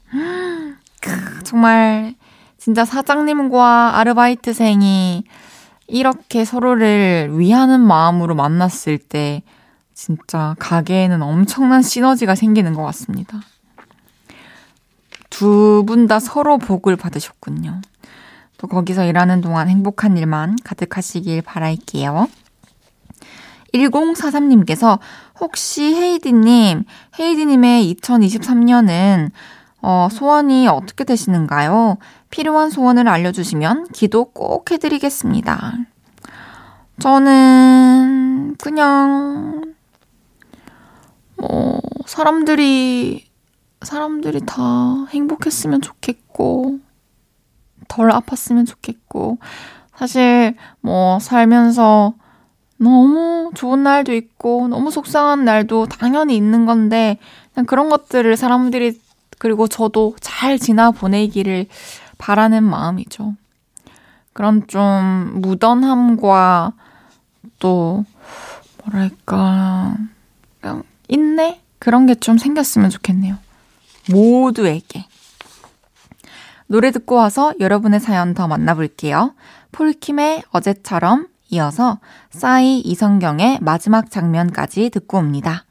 정말 1.43 2.13
진짜 2.59 2.85
사장님과 2.85 3.97
아르바이트생이 3.97 5.23
이렇게 5.87 6.45
서로를 6.45 7.31
위하는 7.33 7.79
마음으로 7.81 8.35
만났을 8.35 8.99
때 8.99 9.41
진짜 9.95 10.55
가게에는 10.59 11.23
엄청난 11.23 11.81
시너지가 11.81 12.35
생기는 12.35 12.73
것 12.73 12.83
같습니다. 12.83 13.41
두 15.31 15.83
분 15.87 16.05
다 16.07 16.19
서로 16.19 16.59
복을 16.59 16.97
받으셨군요. 16.97 17.81
또 18.57 18.67
거기서 18.67 19.05
일하는 19.05 19.41
동안 19.41 19.69
행복한 19.69 20.17
일만 20.17 20.55
가득하시길 20.63 21.41
바랄게요. 21.41 22.27
1043님께서 23.73 24.99
혹시 25.39 25.83
헤이디님, 25.83 26.85
헤이디님의 27.19 27.95
2023년은 27.95 29.31
어, 29.81 30.07
소원이 30.11 30.67
어떻게 30.67 31.03
되시는가요? 31.03 31.97
필요한 32.29 32.69
소원을 32.69 33.07
알려주시면 33.07 33.89
기도 33.93 34.25
꼭 34.25 34.71
해드리겠습니다. 34.71 35.73
저는 36.99 38.55
그냥 38.61 39.75
뭐 41.35 41.79
사람들이 42.05 43.25
사람들이 43.81 44.41
다 44.45 45.05
행복했으면 45.09 45.81
좋겠고 45.81 46.79
덜 47.87 48.09
아팠으면 48.09 48.65
좋겠고 48.67 49.37
사실 49.95 50.55
뭐 50.81 51.19
살면서 51.19 52.13
너무 52.77 53.51
좋은 53.55 53.83
날도 53.83 54.13
있고 54.13 54.67
너무 54.67 54.91
속상한 54.91 55.45
날도 55.45 55.85
당연히 55.85 56.35
있는 56.35 56.65
건데 56.65 57.17
그냥 57.53 57.65
그런 57.65 57.89
것들을 57.89 58.35
사람들이 58.35 58.99
그리고 59.37 59.67
저도 59.67 60.15
잘 60.19 60.59
지나 60.59 60.91
보내기를 60.91 61.67
바라는 62.17 62.63
마음이죠. 62.63 63.35
그런 64.33 64.67
좀 64.67 65.41
무던함과 65.41 66.73
또 67.59 68.03
뭐랄까 68.83 69.95
그냥 70.59 70.83
인내 71.07 71.61
그런 71.79 72.05
게 72.05 72.15
좀 72.15 72.37
생겼으면 72.37 72.89
좋겠네요. 72.89 73.37
모두에게. 74.11 75.05
노래 76.67 76.91
듣고 76.91 77.15
와서 77.15 77.53
여러분의 77.59 77.99
사연 77.99 78.33
더 78.33 78.47
만나볼게요. 78.47 79.33
폴킴의 79.71 80.43
어제처럼 80.51 81.27
이어서 81.49 81.99
싸이 82.31 82.79
이성경의 82.79 83.59
마지막 83.61 84.09
장면까지 84.09 84.89
듣고 84.89 85.17
옵니다. 85.19 85.65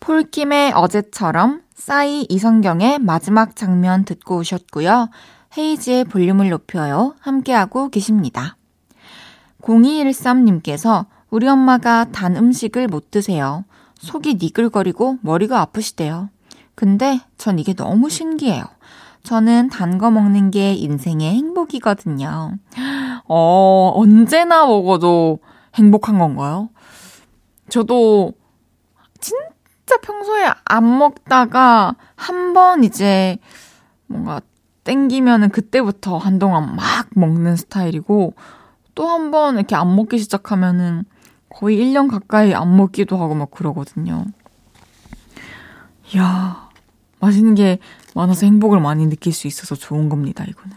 폴킴의 0.00 0.72
어제처럼 0.72 1.62
싸이 1.74 2.26
이성경의 2.28 2.98
마지막 3.00 3.54
장면 3.54 4.04
듣고 4.04 4.38
오셨고요. 4.38 5.08
헤이지의 5.56 6.04
볼륨을 6.04 6.50
높여요. 6.50 7.14
함께하고 7.20 7.88
계십니다. 7.88 8.56
0213님께서 9.62 11.06
우리 11.30 11.48
엄마가 11.48 12.06
단 12.12 12.36
음식을 12.36 12.88
못 12.88 13.10
드세요. 13.10 13.64
속이 13.98 14.38
니글거리고 14.40 15.18
머리가 15.22 15.60
아프시대요. 15.60 16.30
근데 16.74 17.20
전 17.38 17.58
이게 17.58 17.74
너무 17.74 18.10
신기해요. 18.10 18.64
저는 19.30 19.70
단 19.70 19.98
거 19.98 20.10
먹는 20.12 20.52
게 20.52 20.72
인생의 20.74 21.34
행복이거든요. 21.34 22.52
어, 23.26 23.92
언제나 23.96 24.64
먹어도 24.66 25.40
행복한 25.74 26.18
건가요? 26.18 26.68
저도 27.68 28.32
진짜 29.20 29.96
평소에 30.02 30.48
안 30.64 30.98
먹다가 30.98 31.96
한 32.14 32.54
번 32.54 32.84
이제 32.84 33.38
뭔가 34.06 34.40
땡기면은 34.84 35.48
그때부터 35.50 36.18
한동안 36.18 36.76
막 36.76 37.08
먹는 37.10 37.56
스타일이고 37.56 38.34
또 38.94 39.08
한 39.08 39.32
번 39.32 39.56
이렇게 39.56 39.74
안 39.74 39.96
먹기 39.96 40.18
시작하면은 40.18 41.04
거의 41.48 41.78
1년 41.78 42.08
가까이 42.08 42.54
안 42.54 42.76
먹기도 42.76 43.16
하고 43.18 43.34
막 43.34 43.50
그러거든요. 43.50 44.24
이야, 46.14 46.68
맛있는 47.18 47.54
게 47.56 47.78
많아서 48.16 48.46
행복을 48.46 48.80
많이 48.80 49.06
느낄 49.06 49.32
수 49.32 49.46
있어서 49.46 49.74
좋은 49.74 50.08
겁니다, 50.08 50.44
이거는. 50.48 50.76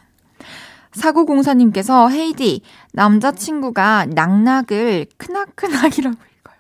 사고공사님께서 0.92 2.10
헤이디, 2.10 2.62
남자친구가 2.94 4.08
낙낙을 4.08 5.06
크나크나이라고 5.18 6.18
읽어요. 6.18 6.58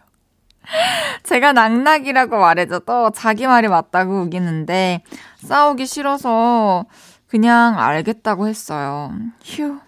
제가 1.23 1.51
낙낙이라고 1.51 2.37
말해줘도 2.37 3.11
자기 3.11 3.45
말이 3.45 3.67
맞다고 3.67 4.21
우기는데 4.21 5.03
싸우기 5.39 5.85
싫어서 5.85 6.85
그냥 7.27 7.77
알겠다고 7.77 8.47
했어요. 8.47 9.13
휴. 9.43 9.79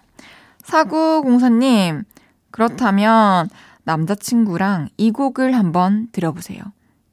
사구공사님, 0.62 2.04
그렇다면 2.50 3.48
남자친구랑 3.84 4.88
이 4.96 5.10
곡을 5.10 5.54
한번 5.54 6.08
들어보세요. 6.12 6.62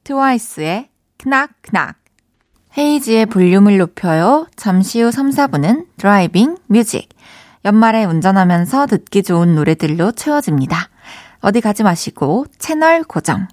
트와이스의 0.03 0.89
크낙크낙. 1.17 1.98
헤이즈의 2.77 3.25
볼륨을 3.27 3.77
높여요. 3.77 4.47
잠시 4.55 5.01
후 5.01 5.11
3, 5.11 5.31
4부는 5.31 5.85
driving 5.97 6.57
music. 6.67 7.09
연말에 7.65 8.05
운전하면서 8.05 8.85
듣기 8.87 9.23
좋은 9.23 9.55
노래들로 9.55 10.13
채워집니다. 10.13 10.89
어디 11.41 11.61
가지 11.61 11.83
마시고 11.83 12.45
채널 12.57 13.03
고정. 13.03 13.47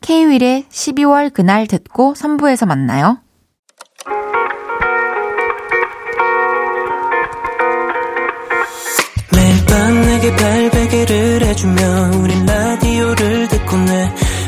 K.Will의 0.00 0.66
12월 0.70 1.32
그날 1.32 1.66
듣고 1.66 2.14
3부에서 2.14 2.66
만나요. 2.66 3.18
매일 9.34 9.64
밤 9.66 10.00
내게 10.02 10.36
팔베개를 10.36 11.42
해주며 11.42 11.82
우린 12.22 12.46
라디오를 12.46 13.48
듣고 13.48 13.76
내 13.76 14.14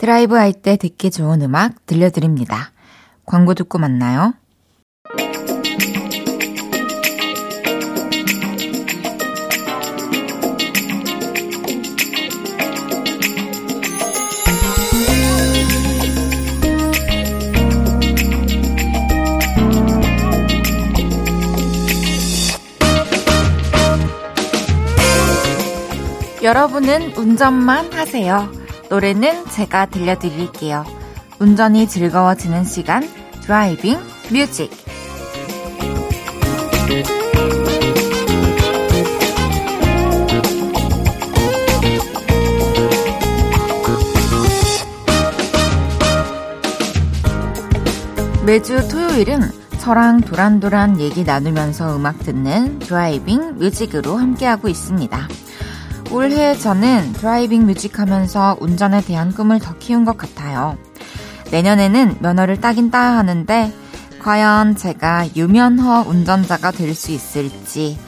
드라이브 0.00 0.34
할 0.34 0.54
때 0.54 0.78
듣기 0.78 1.10
좋은 1.10 1.42
음악 1.42 1.84
들려드립니다. 1.84 2.72
광고 3.26 3.52
듣고 3.52 3.76
만나요. 3.76 4.32
여러분은 26.42 27.12
운전만 27.18 27.92
하세요. 27.92 28.59
노래는 28.90 29.46
제가 29.46 29.86
들려드릴게요. 29.86 30.84
운전이 31.38 31.86
즐거워지는 31.88 32.64
시간, 32.64 33.08
driving 33.42 34.00
music. 34.32 34.68
매주 48.44 48.88
토요일은 48.88 49.42
저랑 49.78 50.22
도란도란 50.22 50.98
얘기 50.98 51.22
나누면서 51.22 51.96
음악 51.96 52.18
듣는 52.18 52.80
driving 52.80 53.58
music으로 53.58 54.16
함께하고 54.16 54.66
있습니다. 54.66 55.28
올해 56.12 56.56
저는 56.56 57.12
driving 57.12 57.66
music 57.66 57.98
하면서 58.00 58.56
운전에 58.60 59.00
대한 59.02 59.32
꿈을 59.32 59.60
더 59.60 59.78
키운 59.78 60.04
것 60.04 60.16
같아요. 60.16 60.76
내년에는 61.52 62.16
면허를 62.20 62.60
따긴 62.60 62.90
따야 62.90 63.16
하는데, 63.16 63.72
과연 64.18 64.76
제가 64.76 65.28
유면허 65.36 66.08
운전자가 66.08 66.72
될 66.72 66.94
수 66.94 67.12
있을지, 67.12 67.98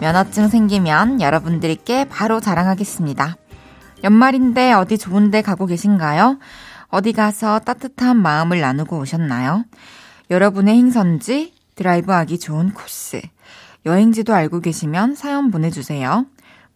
면허증 0.00 0.48
생기면 0.48 1.20
여러분들께 1.20 2.06
바로 2.06 2.40
자랑하겠습니다. 2.40 3.36
연말인데 4.02 4.72
어디 4.72 4.98
좋은데 4.98 5.42
가고 5.42 5.66
계신가요? 5.66 6.38
어디 6.88 7.12
가서 7.12 7.60
따뜻한 7.60 8.16
마음을 8.16 8.60
나누고 8.60 8.98
오셨나요? 8.98 9.64
여러분의 10.30 10.76
행선지, 10.76 11.54
드라이브하기 11.76 12.40
좋은 12.40 12.74
코스, 12.74 13.22
여행지도 13.86 14.34
알고 14.34 14.60
계시면 14.60 15.14
사연 15.14 15.50
보내주세요. 15.52 16.26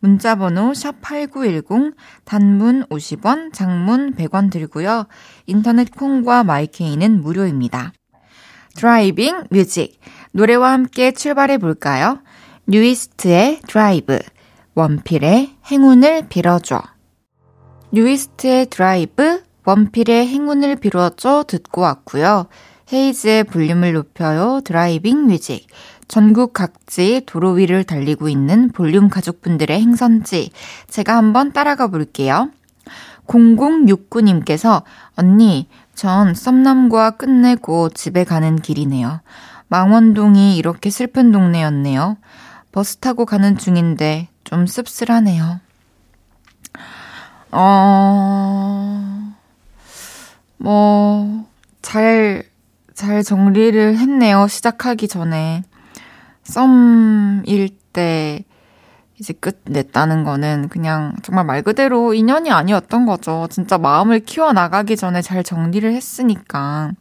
문자번호 0.00 0.72
샵8910 0.72 1.94
단문 2.24 2.84
50원, 2.86 3.52
장문 3.52 4.14
100원 4.14 4.50
들고요. 4.50 5.06
인터넷 5.46 5.90
콩과 5.90 6.44
마이케이는 6.44 7.22
무료입니다. 7.22 7.92
driving 8.76 9.44
music 9.50 9.98
노래와 10.32 10.72
함께 10.72 11.12
출발해 11.12 11.58
볼까요? 11.58 12.20
뉴이스트의 12.66 13.60
드라이브 13.66 14.18
원필의 14.74 15.56
행운을 15.70 16.28
빌어줘 16.28 16.82
뉴이스트의 17.92 18.66
드라이브 18.66 19.42
원필의 19.64 20.28
행운을 20.28 20.76
빌어줘 20.76 21.44
듣고 21.48 21.80
왔고요. 21.80 22.46
헤이즈의 22.92 23.44
볼륨을 23.44 23.94
높여요 23.94 24.60
driving 24.64 25.26
music 25.26 25.66
전국 26.08 26.52
각지 26.52 27.22
도로 27.26 27.52
위를 27.52 27.84
달리고 27.84 28.28
있는 28.28 28.70
볼륨 28.70 29.08
가족분들의 29.08 29.80
행선지 29.80 30.50
제가 30.88 31.16
한번 31.16 31.52
따라가 31.52 31.88
볼게요. 31.88 32.50
0069님께서 33.26 34.82
언니 35.16 35.68
전 35.94 36.34
썸남과 36.34 37.12
끝내고 37.12 37.90
집에 37.90 38.24
가는 38.24 38.56
길이네요. 38.56 39.20
망원동이 39.68 40.56
이렇게 40.56 40.90
슬픈 40.90 41.32
동네였네요. 41.32 42.18
버스 42.70 42.98
타고 42.98 43.24
가는 43.24 43.58
중인데 43.58 44.28
좀 44.44 44.66
씁쓸하네요. 44.66 45.60
어, 47.50 49.34
뭐, 50.58 51.46
잘, 51.80 52.44
잘 52.94 53.22
정리를 53.22 53.96
했네요. 53.96 54.46
시작하기 54.46 55.08
전에. 55.08 55.62
썸일 56.46 57.70
때 57.92 58.44
이제 59.18 59.32
끝냈다는 59.32 60.24
거는 60.24 60.68
그냥 60.68 61.14
정말 61.22 61.44
말 61.44 61.62
그대로 61.62 62.14
인연이 62.14 62.50
아니었던 62.50 63.06
거죠. 63.06 63.46
진짜 63.50 63.78
마음을 63.78 64.20
키워나가기 64.20 64.96
전에 64.96 65.22
잘 65.22 65.42
정리를 65.42 65.90
했으니까. 65.92 66.92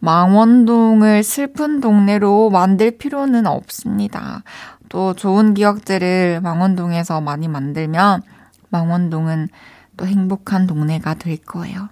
망원동을 0.00 1.22
슬픈 1.22 1.80
동네로 1.80 2.50
만들 2.50 2.96
필요는 2.96 3.46
없습니다. 3.46 4.42
또 4.88 5.14
좋은 5.14 5.54
기억들을 5.54 6.40
망원동에서 6.42 7.20
많이 7.20 7.48
만들면 7.48 8.22
망원동은 8.70 9.48
또 9.96 10.06
행복한 10.06 10.66
동네가 10.66 11.14
될 11.14 11.36
거예요. 11.36 11.90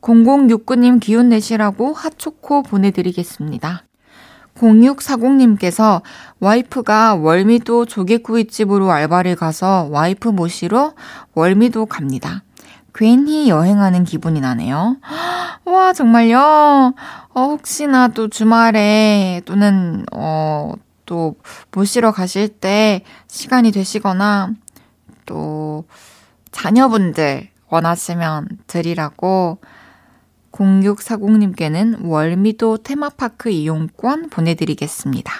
0069님 0.00 1.00
기운 1.00 1.28
내시라고 1.28 1.92
핫초코 1.92 2.62
보내드리겠습니다. 2.62 3.84
0640님께서 4.56 6.02
와이프가 6.40 7.16
월미도 7.16 7.86
조개구이집으로 7.86 8.90
알바를 8.90 9.36
가서 9.36 9.88
와이프 9.90 10.28
모시러 10.28 10.94
월미도 11.34 11.86
갑니다. 11.86 12.42
괜히 12.94 13.48
여행하는 13.48 14.04
기분이 14.04 14.40
나네요. 14.40 14.96
와, 15.64 15.92
정말요? 15.92 16.94
어, 17.34 17.40
혹시나 17.40 18.08
또 18.08 18.28
주말에 18.28 19.40
또는, 19.46 20.04
어, 20.12 20.74
또 21.06 21.36
모시러 21.72 22.12
가실 22.12 22.48
때 22.48 23.02
시간이 23.28 23.72
되시거나 23.72 24.50
또 25.26 25.84
자녀분들 26.52 27.48
원하시면 27.68 28.48
드리라고 28.66 29.58
0640님께는 30.52 32.04
월미도 32.04 32.78
테마파크 32.78 33.50
이용권 33.50 34.30
보내드리겠습니다. 34.30 35.32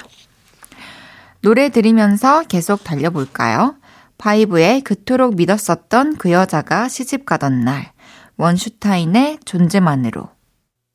노래 1.43 1.69
들으면서 1.69 2.43
계속 2.43 2.85
달려볼까요? 2.85 3.77
바이브의 4.19 4.83
그토록 4.83 5.35
믿었었던 5.37 6.17
그 6.17 6.31
여자가 6.31 6.89
시집 6.89 7.27
가던 7.27 7.61
날, 7.61 7.93
원슈타인의 8.37 9.41
존재만으로. 9.45 10.29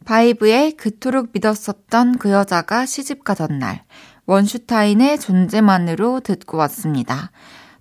바이브의 0.05 0.77
그토록 0.77 1.29
믿었었던 1.33 2.17
그 2.17 2.31
여자가 2.31 2.85
시집 2.85 3.25
가던 3.25 3.59
날, 3.59 3.83
원슈타인의 4.25 5.19
존재만으로 5.19 6.21
듣고 6.21 6.57
왔습니다. 6.57 7.31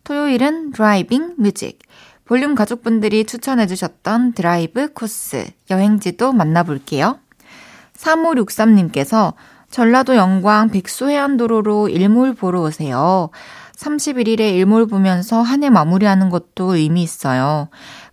토요일은 0.02 0.72
driving 0.72 1.34
music. 1.38 1.78
볼륨 2.26 2.56
가족분들이 2.56 3.24
추천해주셨던 3.24 4.32
드라이브 4.32 4.92
코스, 4.92 5.46
여행지도 5.70 6.32
만나볼게요. 6.32 7.20
3563님께서 7.96 9.34
전라도 9.70 10.16
영광 10.16 10.68
백수해안도로로 10.68 11.88
일몰 11.88 12.34
보러 12.34 12.62
오세요. 12.62 13.30
31일에 13.76 14.54
일몰 14.54 14.86
보면서 14.86 15.40
한 15.40 15.62
해 15.62 15.70
마무리하는 15.70 16.28
것도 16.30 16.76
의미 16.76 17.02
있어요. 17.02 17.68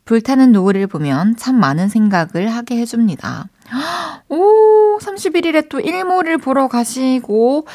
불타는 0.05 0.51
노을을 0.51 0.87
보면 0.87 1.35
참 1.37 1.59
많은 1.59 1.89
생각을 1.89 2.49
하게 2.49 2.77
해줍니다. 2.77 3.47
오, 4.29 4.99
31일에 4.99 5.69
또 5.69 5.79
일몰을 5.79 6.37
보러 6.37 6.67
가시고, 6.67 7.65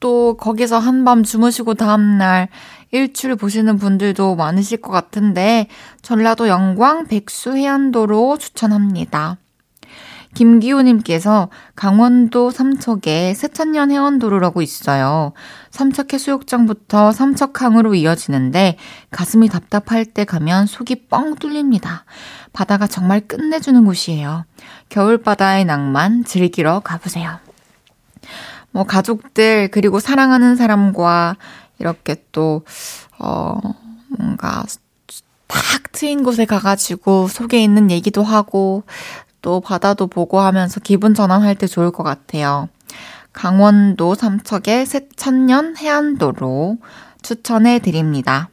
또 0.00 0.36
거기서 0.36 0.78
한밤 0.78 1.22
주무시고 1.22 1.74
다음날 1.74 2.48
일출 2.92 3.36
보시는 3.36 3.78
분들도 3.78 4.36
많으실 4.36 4.80
것 4.80 4.92
같은데 4.92 5.68
전라도 6.02 6.48
영광 6.48 7.06
백수 7.06 7.56
해안도로 7.56 8.38
추천합니다. 8.38 9.38
김기호님께서 10.34 11.48
강원도 11.74 12.50
삼척에 12.50 13.32
세천년 13.32 13.90
해안도로라고 13.90 14.60
있어요. 14.60 15.32
삼척 15.70 16.12
해수욕장부터 16.12 17.10
삼척항으로 17.12 17.94
이어지는데 17.94 18.76
가슴이 19.10 19.48
답답할 19.48 20.04
때 20.04 20.24
가면 20.24 20.66
속이 20.66 21.06
뻥 21.08 21.36
뚫립니다. 21.36 22.04
바다가 22.52 22.86
정말 22.86 23.20
끝내주는 23.20 23.82
곳이에요. 23.86 24.44
겨울바다의 24.90 25.64
낭만 25.64 26.24
즐기러 26.24 26.80
가보세요. 26.80 27.38
뭐 28.76 28.84
가족들 28.84 29.70
그리고 29.72 30.00
사랑하는 30.00 30.54
사람과 30.54 31.36
이렇게 31.78 32.22
또, 32.30 32.62
어, 33.18 33.58
뭔가 34.08 34.64
탁 35.46 35.92
트인 35.92 36.22
곳에 36.22 36.44
가가지고 36.44 37.28
속에 37.28 37.64
있는 37.64 37.90
얘기도 37.90 38.22
하고 38.22 38.82
또 39.40 39.62
바다도 39.62 40.08
보고 40.08 40.40
하면서 40.40 40.78
기분 40.80 41.14
전환할 41.14 41.54
때 41.54 41.66
좋을 41.66 41.90
것 41.90 42.02
같아요. 42.02 42.68
강원도 43.32 44.14
삼척의 44.14 44.84
새천년 44.84 45.78
해안도로 45.78 46.76
추천해 47.22 47.78
드립니다. 47.78 48.50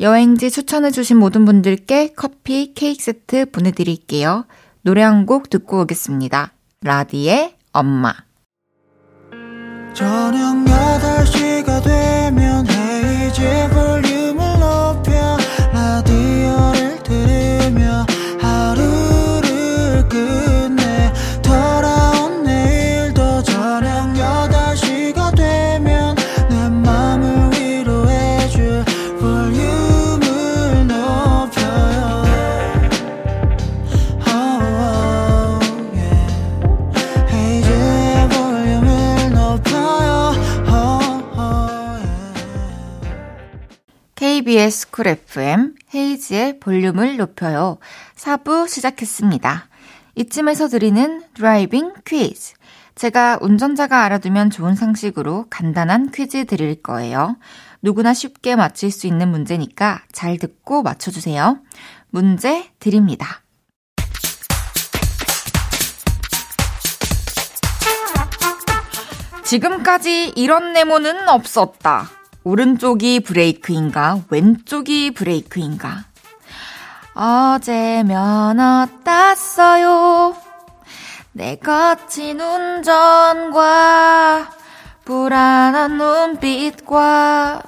여행지 0.00 0.50
추천해 0.50 0.90
주신 0.90 1.16
모든 1.16 1.46
분들께 1.46 2.12
커피, 2.14 2.74
케이크 2.74 3.02
세트 3.02 3.52
보내드릴게요. 3.52 4.44
노래 4.82 5.00
한 5.00 5.24
곡 5.24 5.48
듣고 5.48 5.80
오겠습니다. 5.80 6.52
라디의 6.82 7.56
엄마. 7.72 8.25
저녁 9.96 10.62
8시가 10.66 11.82
되면 11.82 12.66
헤이즈 12.68 13.70
볼륨 13.70 14.35
Cool 44.96 45.08
FM 45.08 45.74
헤이즈의 45.94 46.58
볼륨을 46.58 47.18
높여요. 47.18 47.76
4부 48.14 48.66
시작했습니다. 48.66 49.68
이쯤에서 50.14 50.68
드리는 50.68 51.22
driving 51.34 51.92
퀴즈. 52.06 52.54
제가 52.94 53.36
운전자가 53.42 54.04
알아두면 54.04 54.48
좋은 54.48 54.74
상식으로 54.74 55.48
간단한 55.50 56.12
퀴즈 56.12 56.46
드릴 56.46 56.82
거예요. 56.82 57.36
누구나 57.82 58.14
쉽게 58.14 58.56
맞힐 58.56 58.90
수 58.90 59.06
있는 59.06 59.28
문제니까 59.28 60.00
잘 60.12 60.38
듣고 60.38 60.82
맞춰주세요. 60.82 61.58
문제 62.08 62.70
드립니다. 62.78 63.42
지금까지 69.44 70.32
이런 70.36 70.72
네모는 70.72 71.28
없었다. 71.28 72.08
오른쪽이 72.46 73.20
브레이크인가, 73.24 74.20
왼쪽이 74.30 75.14
브레이크인가. 75.14 76.04
어제 77.12 78.04
면허 78.04 78.86
땄어요. 79.02 80.36
내 81.32 81.56
거친 81.56 82.40
운전과 82.40 83.68
불안한 85.04 85.98
눈빛과 85.98 87.62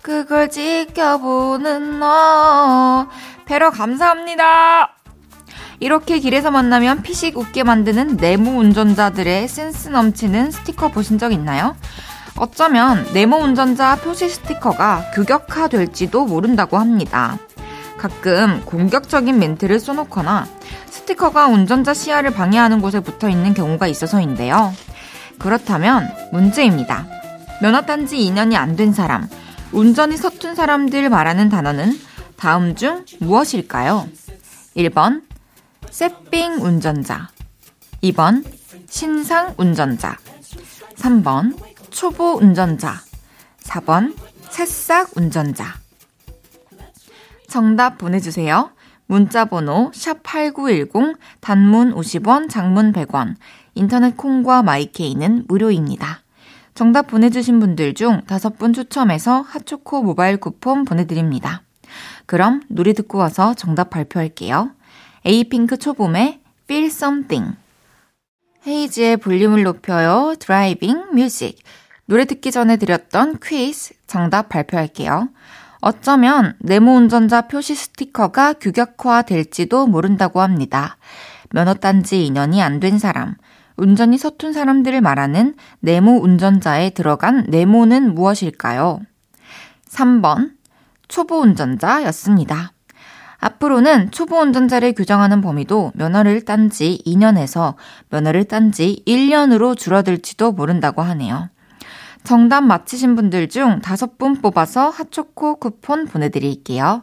그걸 0.00 0.48
지켜보는 0.48 1.98
너. 1.98 3.08
배러 3.44 3.68
감사합니다. 3.68 4.94
이렇게 5.78 6.18
길에서 6.20 6.50
만나면 6.50 7.02
피식 7.02 7.36
웃게 7.36 7.64
만드는 7.64 8.16
네모 8.16 8.52
운전자들의 8.52 9.46
센스 9.48 9.90
넘치는 9.90 10.52
스티커 10.52 10.88
보신 10.88 11.18
적 11.18 11.34
있나요? 11.34 11.76
어쩌면 12.36 13.06
네모 13.12 13.36
운전자 13.36 13.96
표시 13.96 14.28
스티커가 14.28 15.10
규격화 15.14 15.68
될지도 15.68 16.24
모른다고 16.24 16.78
합니다. 16.78 17.38
가끔 17.98 18.62
공격적인 18.64 19.38
멘트를 19.38 19.78
써놓거나 19.78 20.46
스티커가 20.90 21.46
운전자 21.46 21.94
시야를 21.94 22.32
방해하는 22.32 22.80
곳에 22.80 23.00
붙어 23.00 23.28
있는 23.28 23.54
경우가 23.54 23.86
있어서인데요. 23.86 24.72
그렇다면 25.38 26.08
문제입니다. 26.32 27.06
면허 27.60 27.82
딴 27.82 28.06
지 28.06 28.16
2년이 28.16 28.56
안 28.56 28.74
된 28.76 28.92
사람, 28.92 29.28
운전이 29.72 30.16
서툰 30.16 30.54
사람들 30.56 31.08
말하는 31.10 31.48
단어는 31.48 31.92
다음 32.36 32.74
중 32.74 33.04
무엇일까요? 33.20 34.08
1번, 34.76 35.22
세삥 35.90 36.60
운전자. 36.60 37.28
2번, 38.02 38.44
신상 38.88 39.54
운전자. 39.58 40.16
3번, 40.96 41.56
초보 41.92 42.36
운전자. 42.36 42.94
4번, 43.60 44.16
새싹 44.50 45.16
운전자. 45.16 45.74
정답 47.48 47.98
보내주세요. 47.98 48.70
문자번호 49.06 49.90
샵8910 49.92 51.16
단문 51.40 51.94
50원, 51.94 52.48
장문 52.48 52.92
100원. 52.92 53.36
인터넷 53.74 54.16
콩과 54.16 54.62
마이케이는 54.62 55.44
무료입니다. 55.46 56.22
정답 56.74 57.08
보내주신 57.08 57.60
분들 57.60 57.92
중 57.94 58.22
다섯 58.26 58.58
분 58.58 58.72
추첨해서 58.72 59.42
핫초코 59.42 60.02
모바일 60.02 60.38
쿠폰 60.38 60.84
보내드립니다. 60.84 61.62
그럼 62.24 62.62
노래 62.68 62.94
듣고 62.94 63.18
와서 63.18 63.52
정답 63.54 63.90
발표할게요. 63.90 64.70
에이핑크 65.26 65.76
초봄의 65.76 66.40
Feel 66.64 66.86
Something. 66.86 67.56
헤이즈의 68.66 69.18
볼륨을 69.18 69.64
높여요. 69.64 70.34
Driving 70.38 71.10
Music. 71.12 71.58
노래 72.12 72.26
듣기 72.26 72.50
전에 72.50 72.76
드렸던 72.76 73.38
퀴즈 73.42 73.94
정답 74.06 74.50
발표할게요. 74.50 75.30
어쩌면 75.80 76.54
네모 76.58 76.94
운전자 76.94 77.48
표시 77.48 77.74
스티커가 77.74 78.52
규격화 78.52 79.22
될지도 79.22 79.86
모른다고 79.86 80.42
합니다. 80.42 80.98
면허 81.52 81.72
딴지 81.72 82.28
2년이 82.30 82.60
안 82.60 82.80
된 82.80 82.98
사람, 82.98 83.34
운전이 83.78 84.18
서툰 84.18 84.52
사람들을 84.52 85.00
말하는 85.00 85.54
네모 85.80 86.20
운전자에 86.22 86.90
들어간 86.90 87.46
네모는 87.48 88.14
무엇일까요? 88.14 89.00
3번, 89.88 90.50
초보 91.08 91.40
운전자였습니다. 91.40 92.72
앞으로는 93.38 94.10
초보 94.10 94.36
운전자를 94.36 94.92
규정하는 94.92 95.40
범위도 95.40 95.92
면허를 95.94 96.44
딴 96.44 96.68
지 96.68 97.00
2년에서 97.06 97.76
면허를 98.10 98.44
딴 98.44 98.70
지 98.70 99.02
1년으로 99.06 99.78
줄어들지도 99.78 100.52
모른다고 100.52 101.00
하네요. 101.00 101.48
정답 102.24 102.62
맞히신 102.62 103.16
분들 103.16 103.48
중 103.48 103.80
다섯 103.80 104.18
분 104.18 104.36
뽑아서 104.36 104.90
핫초코 104.90 105.56
쿠폰 105.56 106.06
보내드릴게요. 106.06 107.02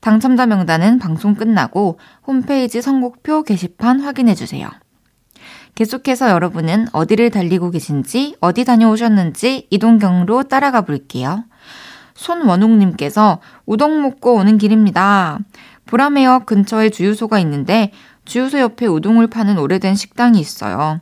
당첨자 0.00 0.46
명단은 0.46 0.98
방송 0.98 1.34
끝나고 1.34 1.98
홈페이지 2.26 2.80
선곡표 2.80 3.42
게시판 3.42 4.00
확인해주세요. 4.00 4.68
계속해서 5.74 6.30
여러분은 6.30 6.86
어디를 6.92 7.30
달리고 7.30 7.70
계신지, 7.70 8.36
어디 8.40 8.64
다녀오셨는지 8.64 9.68
이동 9.70 9.98
경로 9.98 10.42
따라가 10.42 10.82
볼게요. 10.82 11.44
손원웅님께서 12.14 13.40
우동 13.64 14.02
먹고 14.02 14.34
오는 14.34 14.58
길입니다. 14.58 15.38
보라매역 15.86 16.46
근처에 16.46 16.90
주유소가 16.90 17.38
있는데 17.40 17.92
주유소 18.24 18.58
옆에 18.58 18.86
우동을 18.86 19.28
파는 19.28 19.56
오래된 19.56 19.94
식당이 19.94 20.38
있어요. 20.40 21.00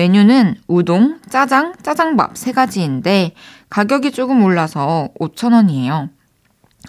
메뉴는 0.00 0.56
우동, 0.66 1.20
짜장, 1.28 1.74
짜장밥 1.82 2.38
세 2.38 2.52
가지인데 2.52 3.34
가격이 3.68 4.12
조금 4.12 4.42
올라서 4.42 5.10
5,000원이에요. 5.20 6.08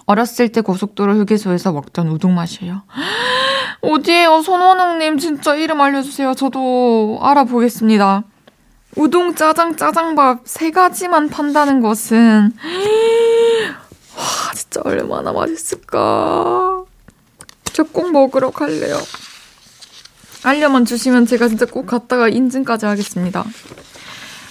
어렸을 0.06 0.48
때 0.50 0.62
고속도로 0.62 1.16
휴게소에서 1.18 1.74
먹던 1.74 2.08
우동 2.08 2.36
맛이에요. 2.36 2.84
어디에요? 3.84 4.42
손원웅님 4.42 5.18
진짜 5.18 5.56
이름 5.56 5.82
알려주세요. 5.82 6.36
저도 6.36 7.20
알아보겠습니다. 7.22 8.24
우동, 8.96 9.36
짜장, 9.36 9.76
짜장밥 9.76 10.44
세 10.46 10.72
가지만 10.72 11.28
판다는 11.28 11.82
것은 11.82 12.54
와 14.16 14.54
진짜 14.56 14.82
얼마나 14.86 15.34
맛있을까. 15.34 16.86
저 17.74 17.84
꼭 17.84 18.12
먹으러 18.14 18.52
갈래요. 18.52 18.96
알려만 20.44 20.86
주시면 20.86 21.26
제가 21.26 21.48
진짜 21.48 21.66
꼭 21.66 21.86
갔다가 21.86 22.28
인증까지 22.28 22.86
하겠습니다. 22.86 23.44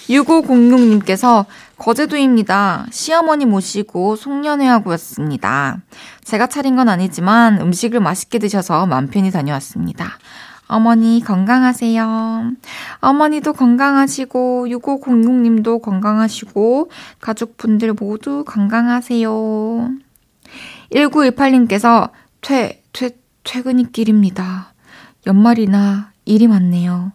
6506님께서 0.08 1.46
거제도입니다. 1.76 2.86
시어머니 2.90 3.46
모시고 3.46 4.16
송년회하고 4.16 4.92
였습니다. 4.92 5.78
제가 6.24 6.46
차린 6.46 6.76
건 6.76 6.88
아니지만 6.88 7.60
음식을 7.60 8.00
맛있게 8.00 8.38
드셔서 8.38 8.86
맘 8.86 9.08
편히 9.08 9.30
다녀왔습니다. 9.30 10.18
어머니 10.66 11.20
건강하세요. 11.24 12.52
어머니도 13.00 13.54
건강하시고 13.54 14.66
6506님도 14.68 15.82
건강하시고 15.82 16.90
가족분들 17.20 17.94
모두 17.94 18.44
건강하세요. 18.46 19.30
1918님께서 20.92 22.10
퇴, 22.40 22.82
퇴, 22.92 23.10
퇴근이 23.42 23.90
길입니다. 23.90 24.69
연말이나 25.26 26.12
일이 26.24 26.46
많네요. 26.46 27.12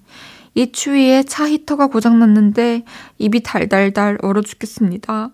이 0.53 0.71
추위에 0.71 1.23
차 1.23 1.49
히터가 1.49 1.87
고장났는데 1.87 2.85
입이 3.17 3.43
달달달 3.43 4.17
얼어 4.21 4.41
죽겠습니다. 4.41 5.31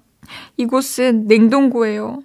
이곳은 0.57 1.27
냉동고예요. 1.27 2.23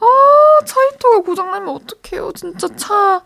아, 0.00 0.64
차 0.64 0.80
히터가 0.80 1.20
고장나면 1.20 1.68
어떡해요. 1.68 2.32
진짜 2.32 2.68
차 2.76 3.22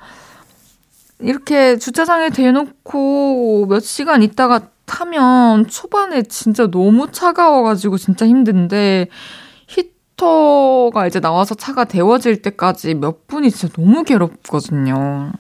이렇게 1.20 1.78
주차장에 1.78 2.30
대놓고 2.30 3.66
몇 3.66 3.80
시간 3.80 4.22
있다가 4.22 4.68
타면 4.87 5.68
초반에 5.68 6.22
진짜 6.22 6.66
너무 6.68 7.11
차가워가지고 7.11 7.98
진짜 7.98 8.26
힘든데 8.26 9.08
히터가 9.66 11.06
이제 11.06 11.20
나와서 11.20 11.54
차가 11.54 11.84
데워질 11.84 12.42
때까지 12.42 12.94
몇 12.94 13.26
분이 13.26 13.50
진짜 13.50 13.72
너무 13.74 14.02
괴롭거든요. 14.04 15.32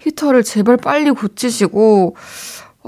히터를 0.00 0.42
제발 0.42 0.76
빨리 0.76 1.10
고치시고, 1.10 2.16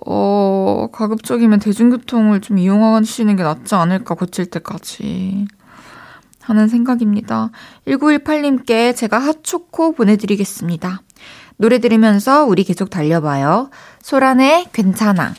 어, 0.07 0.89
가급적이면 0.93 1.59
대중교통을 1.61 2.41
좀 2.41 2.59
이용하시는 2.59 3.37
게 3.37 3.43
낫지 3.43 3.75
않을까, 3.75 4.15
고칠 4.15 4.47
때까지. 4.47 5.47
하는 6.43 6.69
생각입니다. 6.69 7.51
1918님께 7.87 8.97
제가 8.97 9.19
핫초코 9.19 9.93
보내드리겠습니다. 9.93 11.03
노래 11.57 11.79
들으면서 11.79 12.45
우리 12.45 12.65
계속 12.65 12.91
달려봐요. 12.91 13.71
소란의 14.03 14.67
괜찮아. 14.73 15.35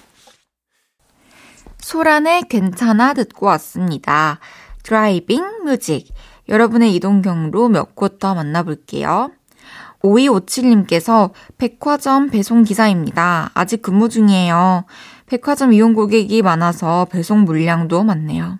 소란의 1.80 2.44
괜찮아 2.50 3.14
듣고 3.14 3.48
왔습니다. 3.48 4.40
Driving 4.84 5.64
Music. 5.66 6.08
여러분의 6.48 6.96
이동 6.96 7.22
경로 7.22 7.68
몇 7.68 7.96
곳 7.96 8.20
더 8.20 8.34
만나볼게요. 8.36 9.32
5257님께서 10.04 11.32
백화점 11.58 12.30
배송 12.30 12.64
기사입니다. 12.64 13.52
아직 13.54 13.82
근무 13.82 14.10
중이에요. 14.10 14.86
백화점 15.26 15.74
이용 15.74 15.94
고객이 15.94 16.42
많아서 16.42 17.06
배송 17.10 17.46
물량도 17.46 18.04
많네요. 18.04 18.60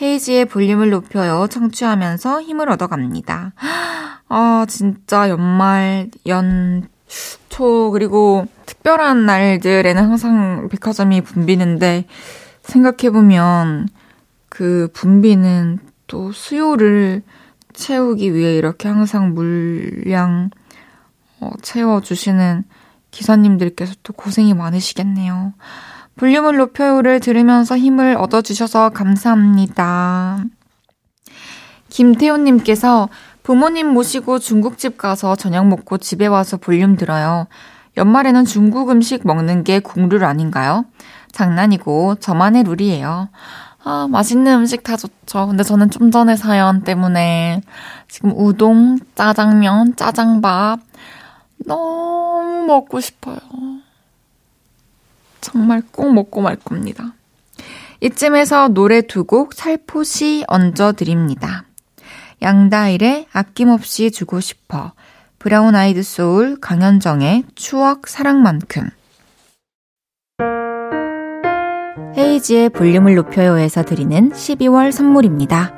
헤이지의 0.00 0.46
볼륨을 0.46 0.90
높여요. 0.90 1.46
청취하면서 1.50 2.42
힘을 2.42 2.70
얻어갑니다. 2.70 3.52
아, 4.28 4.66
진짜 4.68 5.28
연말, 5.28 6.08
연, 6.26 6.88
초, 7.48 7.90
그리고 7.90 8.46
특별한 8.66 9.26
날들에는 9.26 10.02
항상 10.02 10.68
백화점이 10.68 11.22
붐비는데, 11.22 12.06
생각해보면 12.62 13.88
그 14.48 14.88
붐비는 14.92 15.78
또 16.06 16.32
수요를 16.32 17.22
채우기 17.72 18.34
위해 18.34 18.56
이렇게 18.56 18.88
항상 18.88 19.34
물량 19.34 20.50
어, 21.40 21.50
채워주시는 21.62 22.64
기사님들께서 23.10 23.94
또 24.02 24.12
고생이 24.12 24.54
많으시겠네요. 24.54 25.54
볼륨을 26.16 26.56
높여요를 26.56 27.20
들으면서 27.20 27.78
힘을 27.78 28.16
얻어주셔서 28.16 28.90
감사합니다. 28.90 30.44
김태훈님께서 31.88 33.08
부모님 33.42 33.88
모시고 33.88 34.40
중국집 34.40 34.98
가서 34.98 35.36
저녁 35.36 35.68
먹고 35.68 35.96
집에 35.98 36.26
와서 36.26 36.56
볼륨 36.56 36.96
들어요. 36.96 37.46
연말에는 37.96 38.44
중국 38.44 38.90
음식 38.90 39.26
먹는 39.26 39.64
게 39.64 39.78
국룰 39.80 40.24
아닌가요? 40.24 40.84
장난이고 41.32 42.16
저만의 42.16 42.64
룰이에요. 42.64 43.28
아, 43.84 44.06
맛있는 44.10 44.52
음식 44.52 44.82
다 44.82 44.96
좋죠. 44.96 45.46
근데 45.46 45.62
저는 45.62 45.90
좀 45.90 46.10
전에 46.10 46.36
사연 46.36 46.82
때문에 46.82 47.62
지금 48.08 48.32
우동, 48.36 48.98
짜장면, 49.14 49.96
짜장밥 49.96 50.80
너무 51.66 52.64
먹고 52.66 53.00
싶어요. 53.00 53.38
정말 55.40 55.82
꼭 55.92 56.12
먹고 56.12 56.40
말 56.40 56.56
겁니다. 56.56 57.14
이쯤에서 58.00 58.68
노래 58.68 59.00
두 59.02 59.24
곡 59.24 59.54
살포시 59.54 60.44
얹어드립니다. 60.46 61.64
양다일의 62.40 63.26
아낌없이 63.32 64.10
주고 64.10 64.40
싶어, 64.40 64.92
브라운 65.38 65.74
아이드 65.74 66.02
소울 66.02 66.60
강현정의 66.60 67.44
추억 67.56 68.06
사랑만큼, 68.08 68.90
헤이즈의 72.16 72.68
볼륨을 72.70 73.16
높여요에서 73.16 73.84
드리는 73.84 74.30
12월 74.30 74.92
선물입니다. 74.92 75.72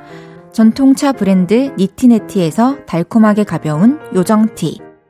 전통차 0.52 1.12
브랜드 1.12 1.72
니티네티에서 1.78 2.84
달콤하게 2.84 3.44
가벼운 3.44 3.98
요정티, 4.14 4.80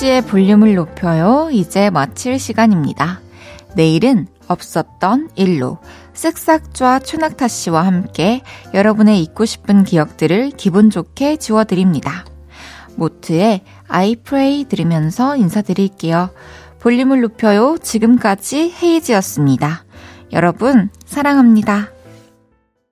헤이지의 0.00 0.22
볼륨을 0.22 0.74
높여요. 0.76 1.50
이제 1.52 1.90
마칠 1.90 2.38
시간입니다. 2.38 3.20
내일은 3.74 4.26
없었던 4.48 5.30
일로 5.36 5.78
쓱싹좌 6.14 7.04
추낙타 7.04 7.48
씨와 7.48 7.84
함께 7.84 8.40
여러분의 8.72 9.22
잊고 9.22 9.44
싶은 9.44 9.84
기억들을 9.84 10.52
기분 10.56 10.88
좋게 10.88 11.36
지워드립니다. 11.36 12.24
모트의 12.96 13.62
I 13.88 14.16
pray 14.16 14.64
들으면서 14.64 15.36
인사드릴게요. 15.36 16.30
볼륨을 16.78 17.20
높여요. 17.20 17.76
지금까지 17.78 18.74
헤이지였습니다. 18.82 19.84
여러분, 20.32 20.88
사랑합니다. 21.04 21.90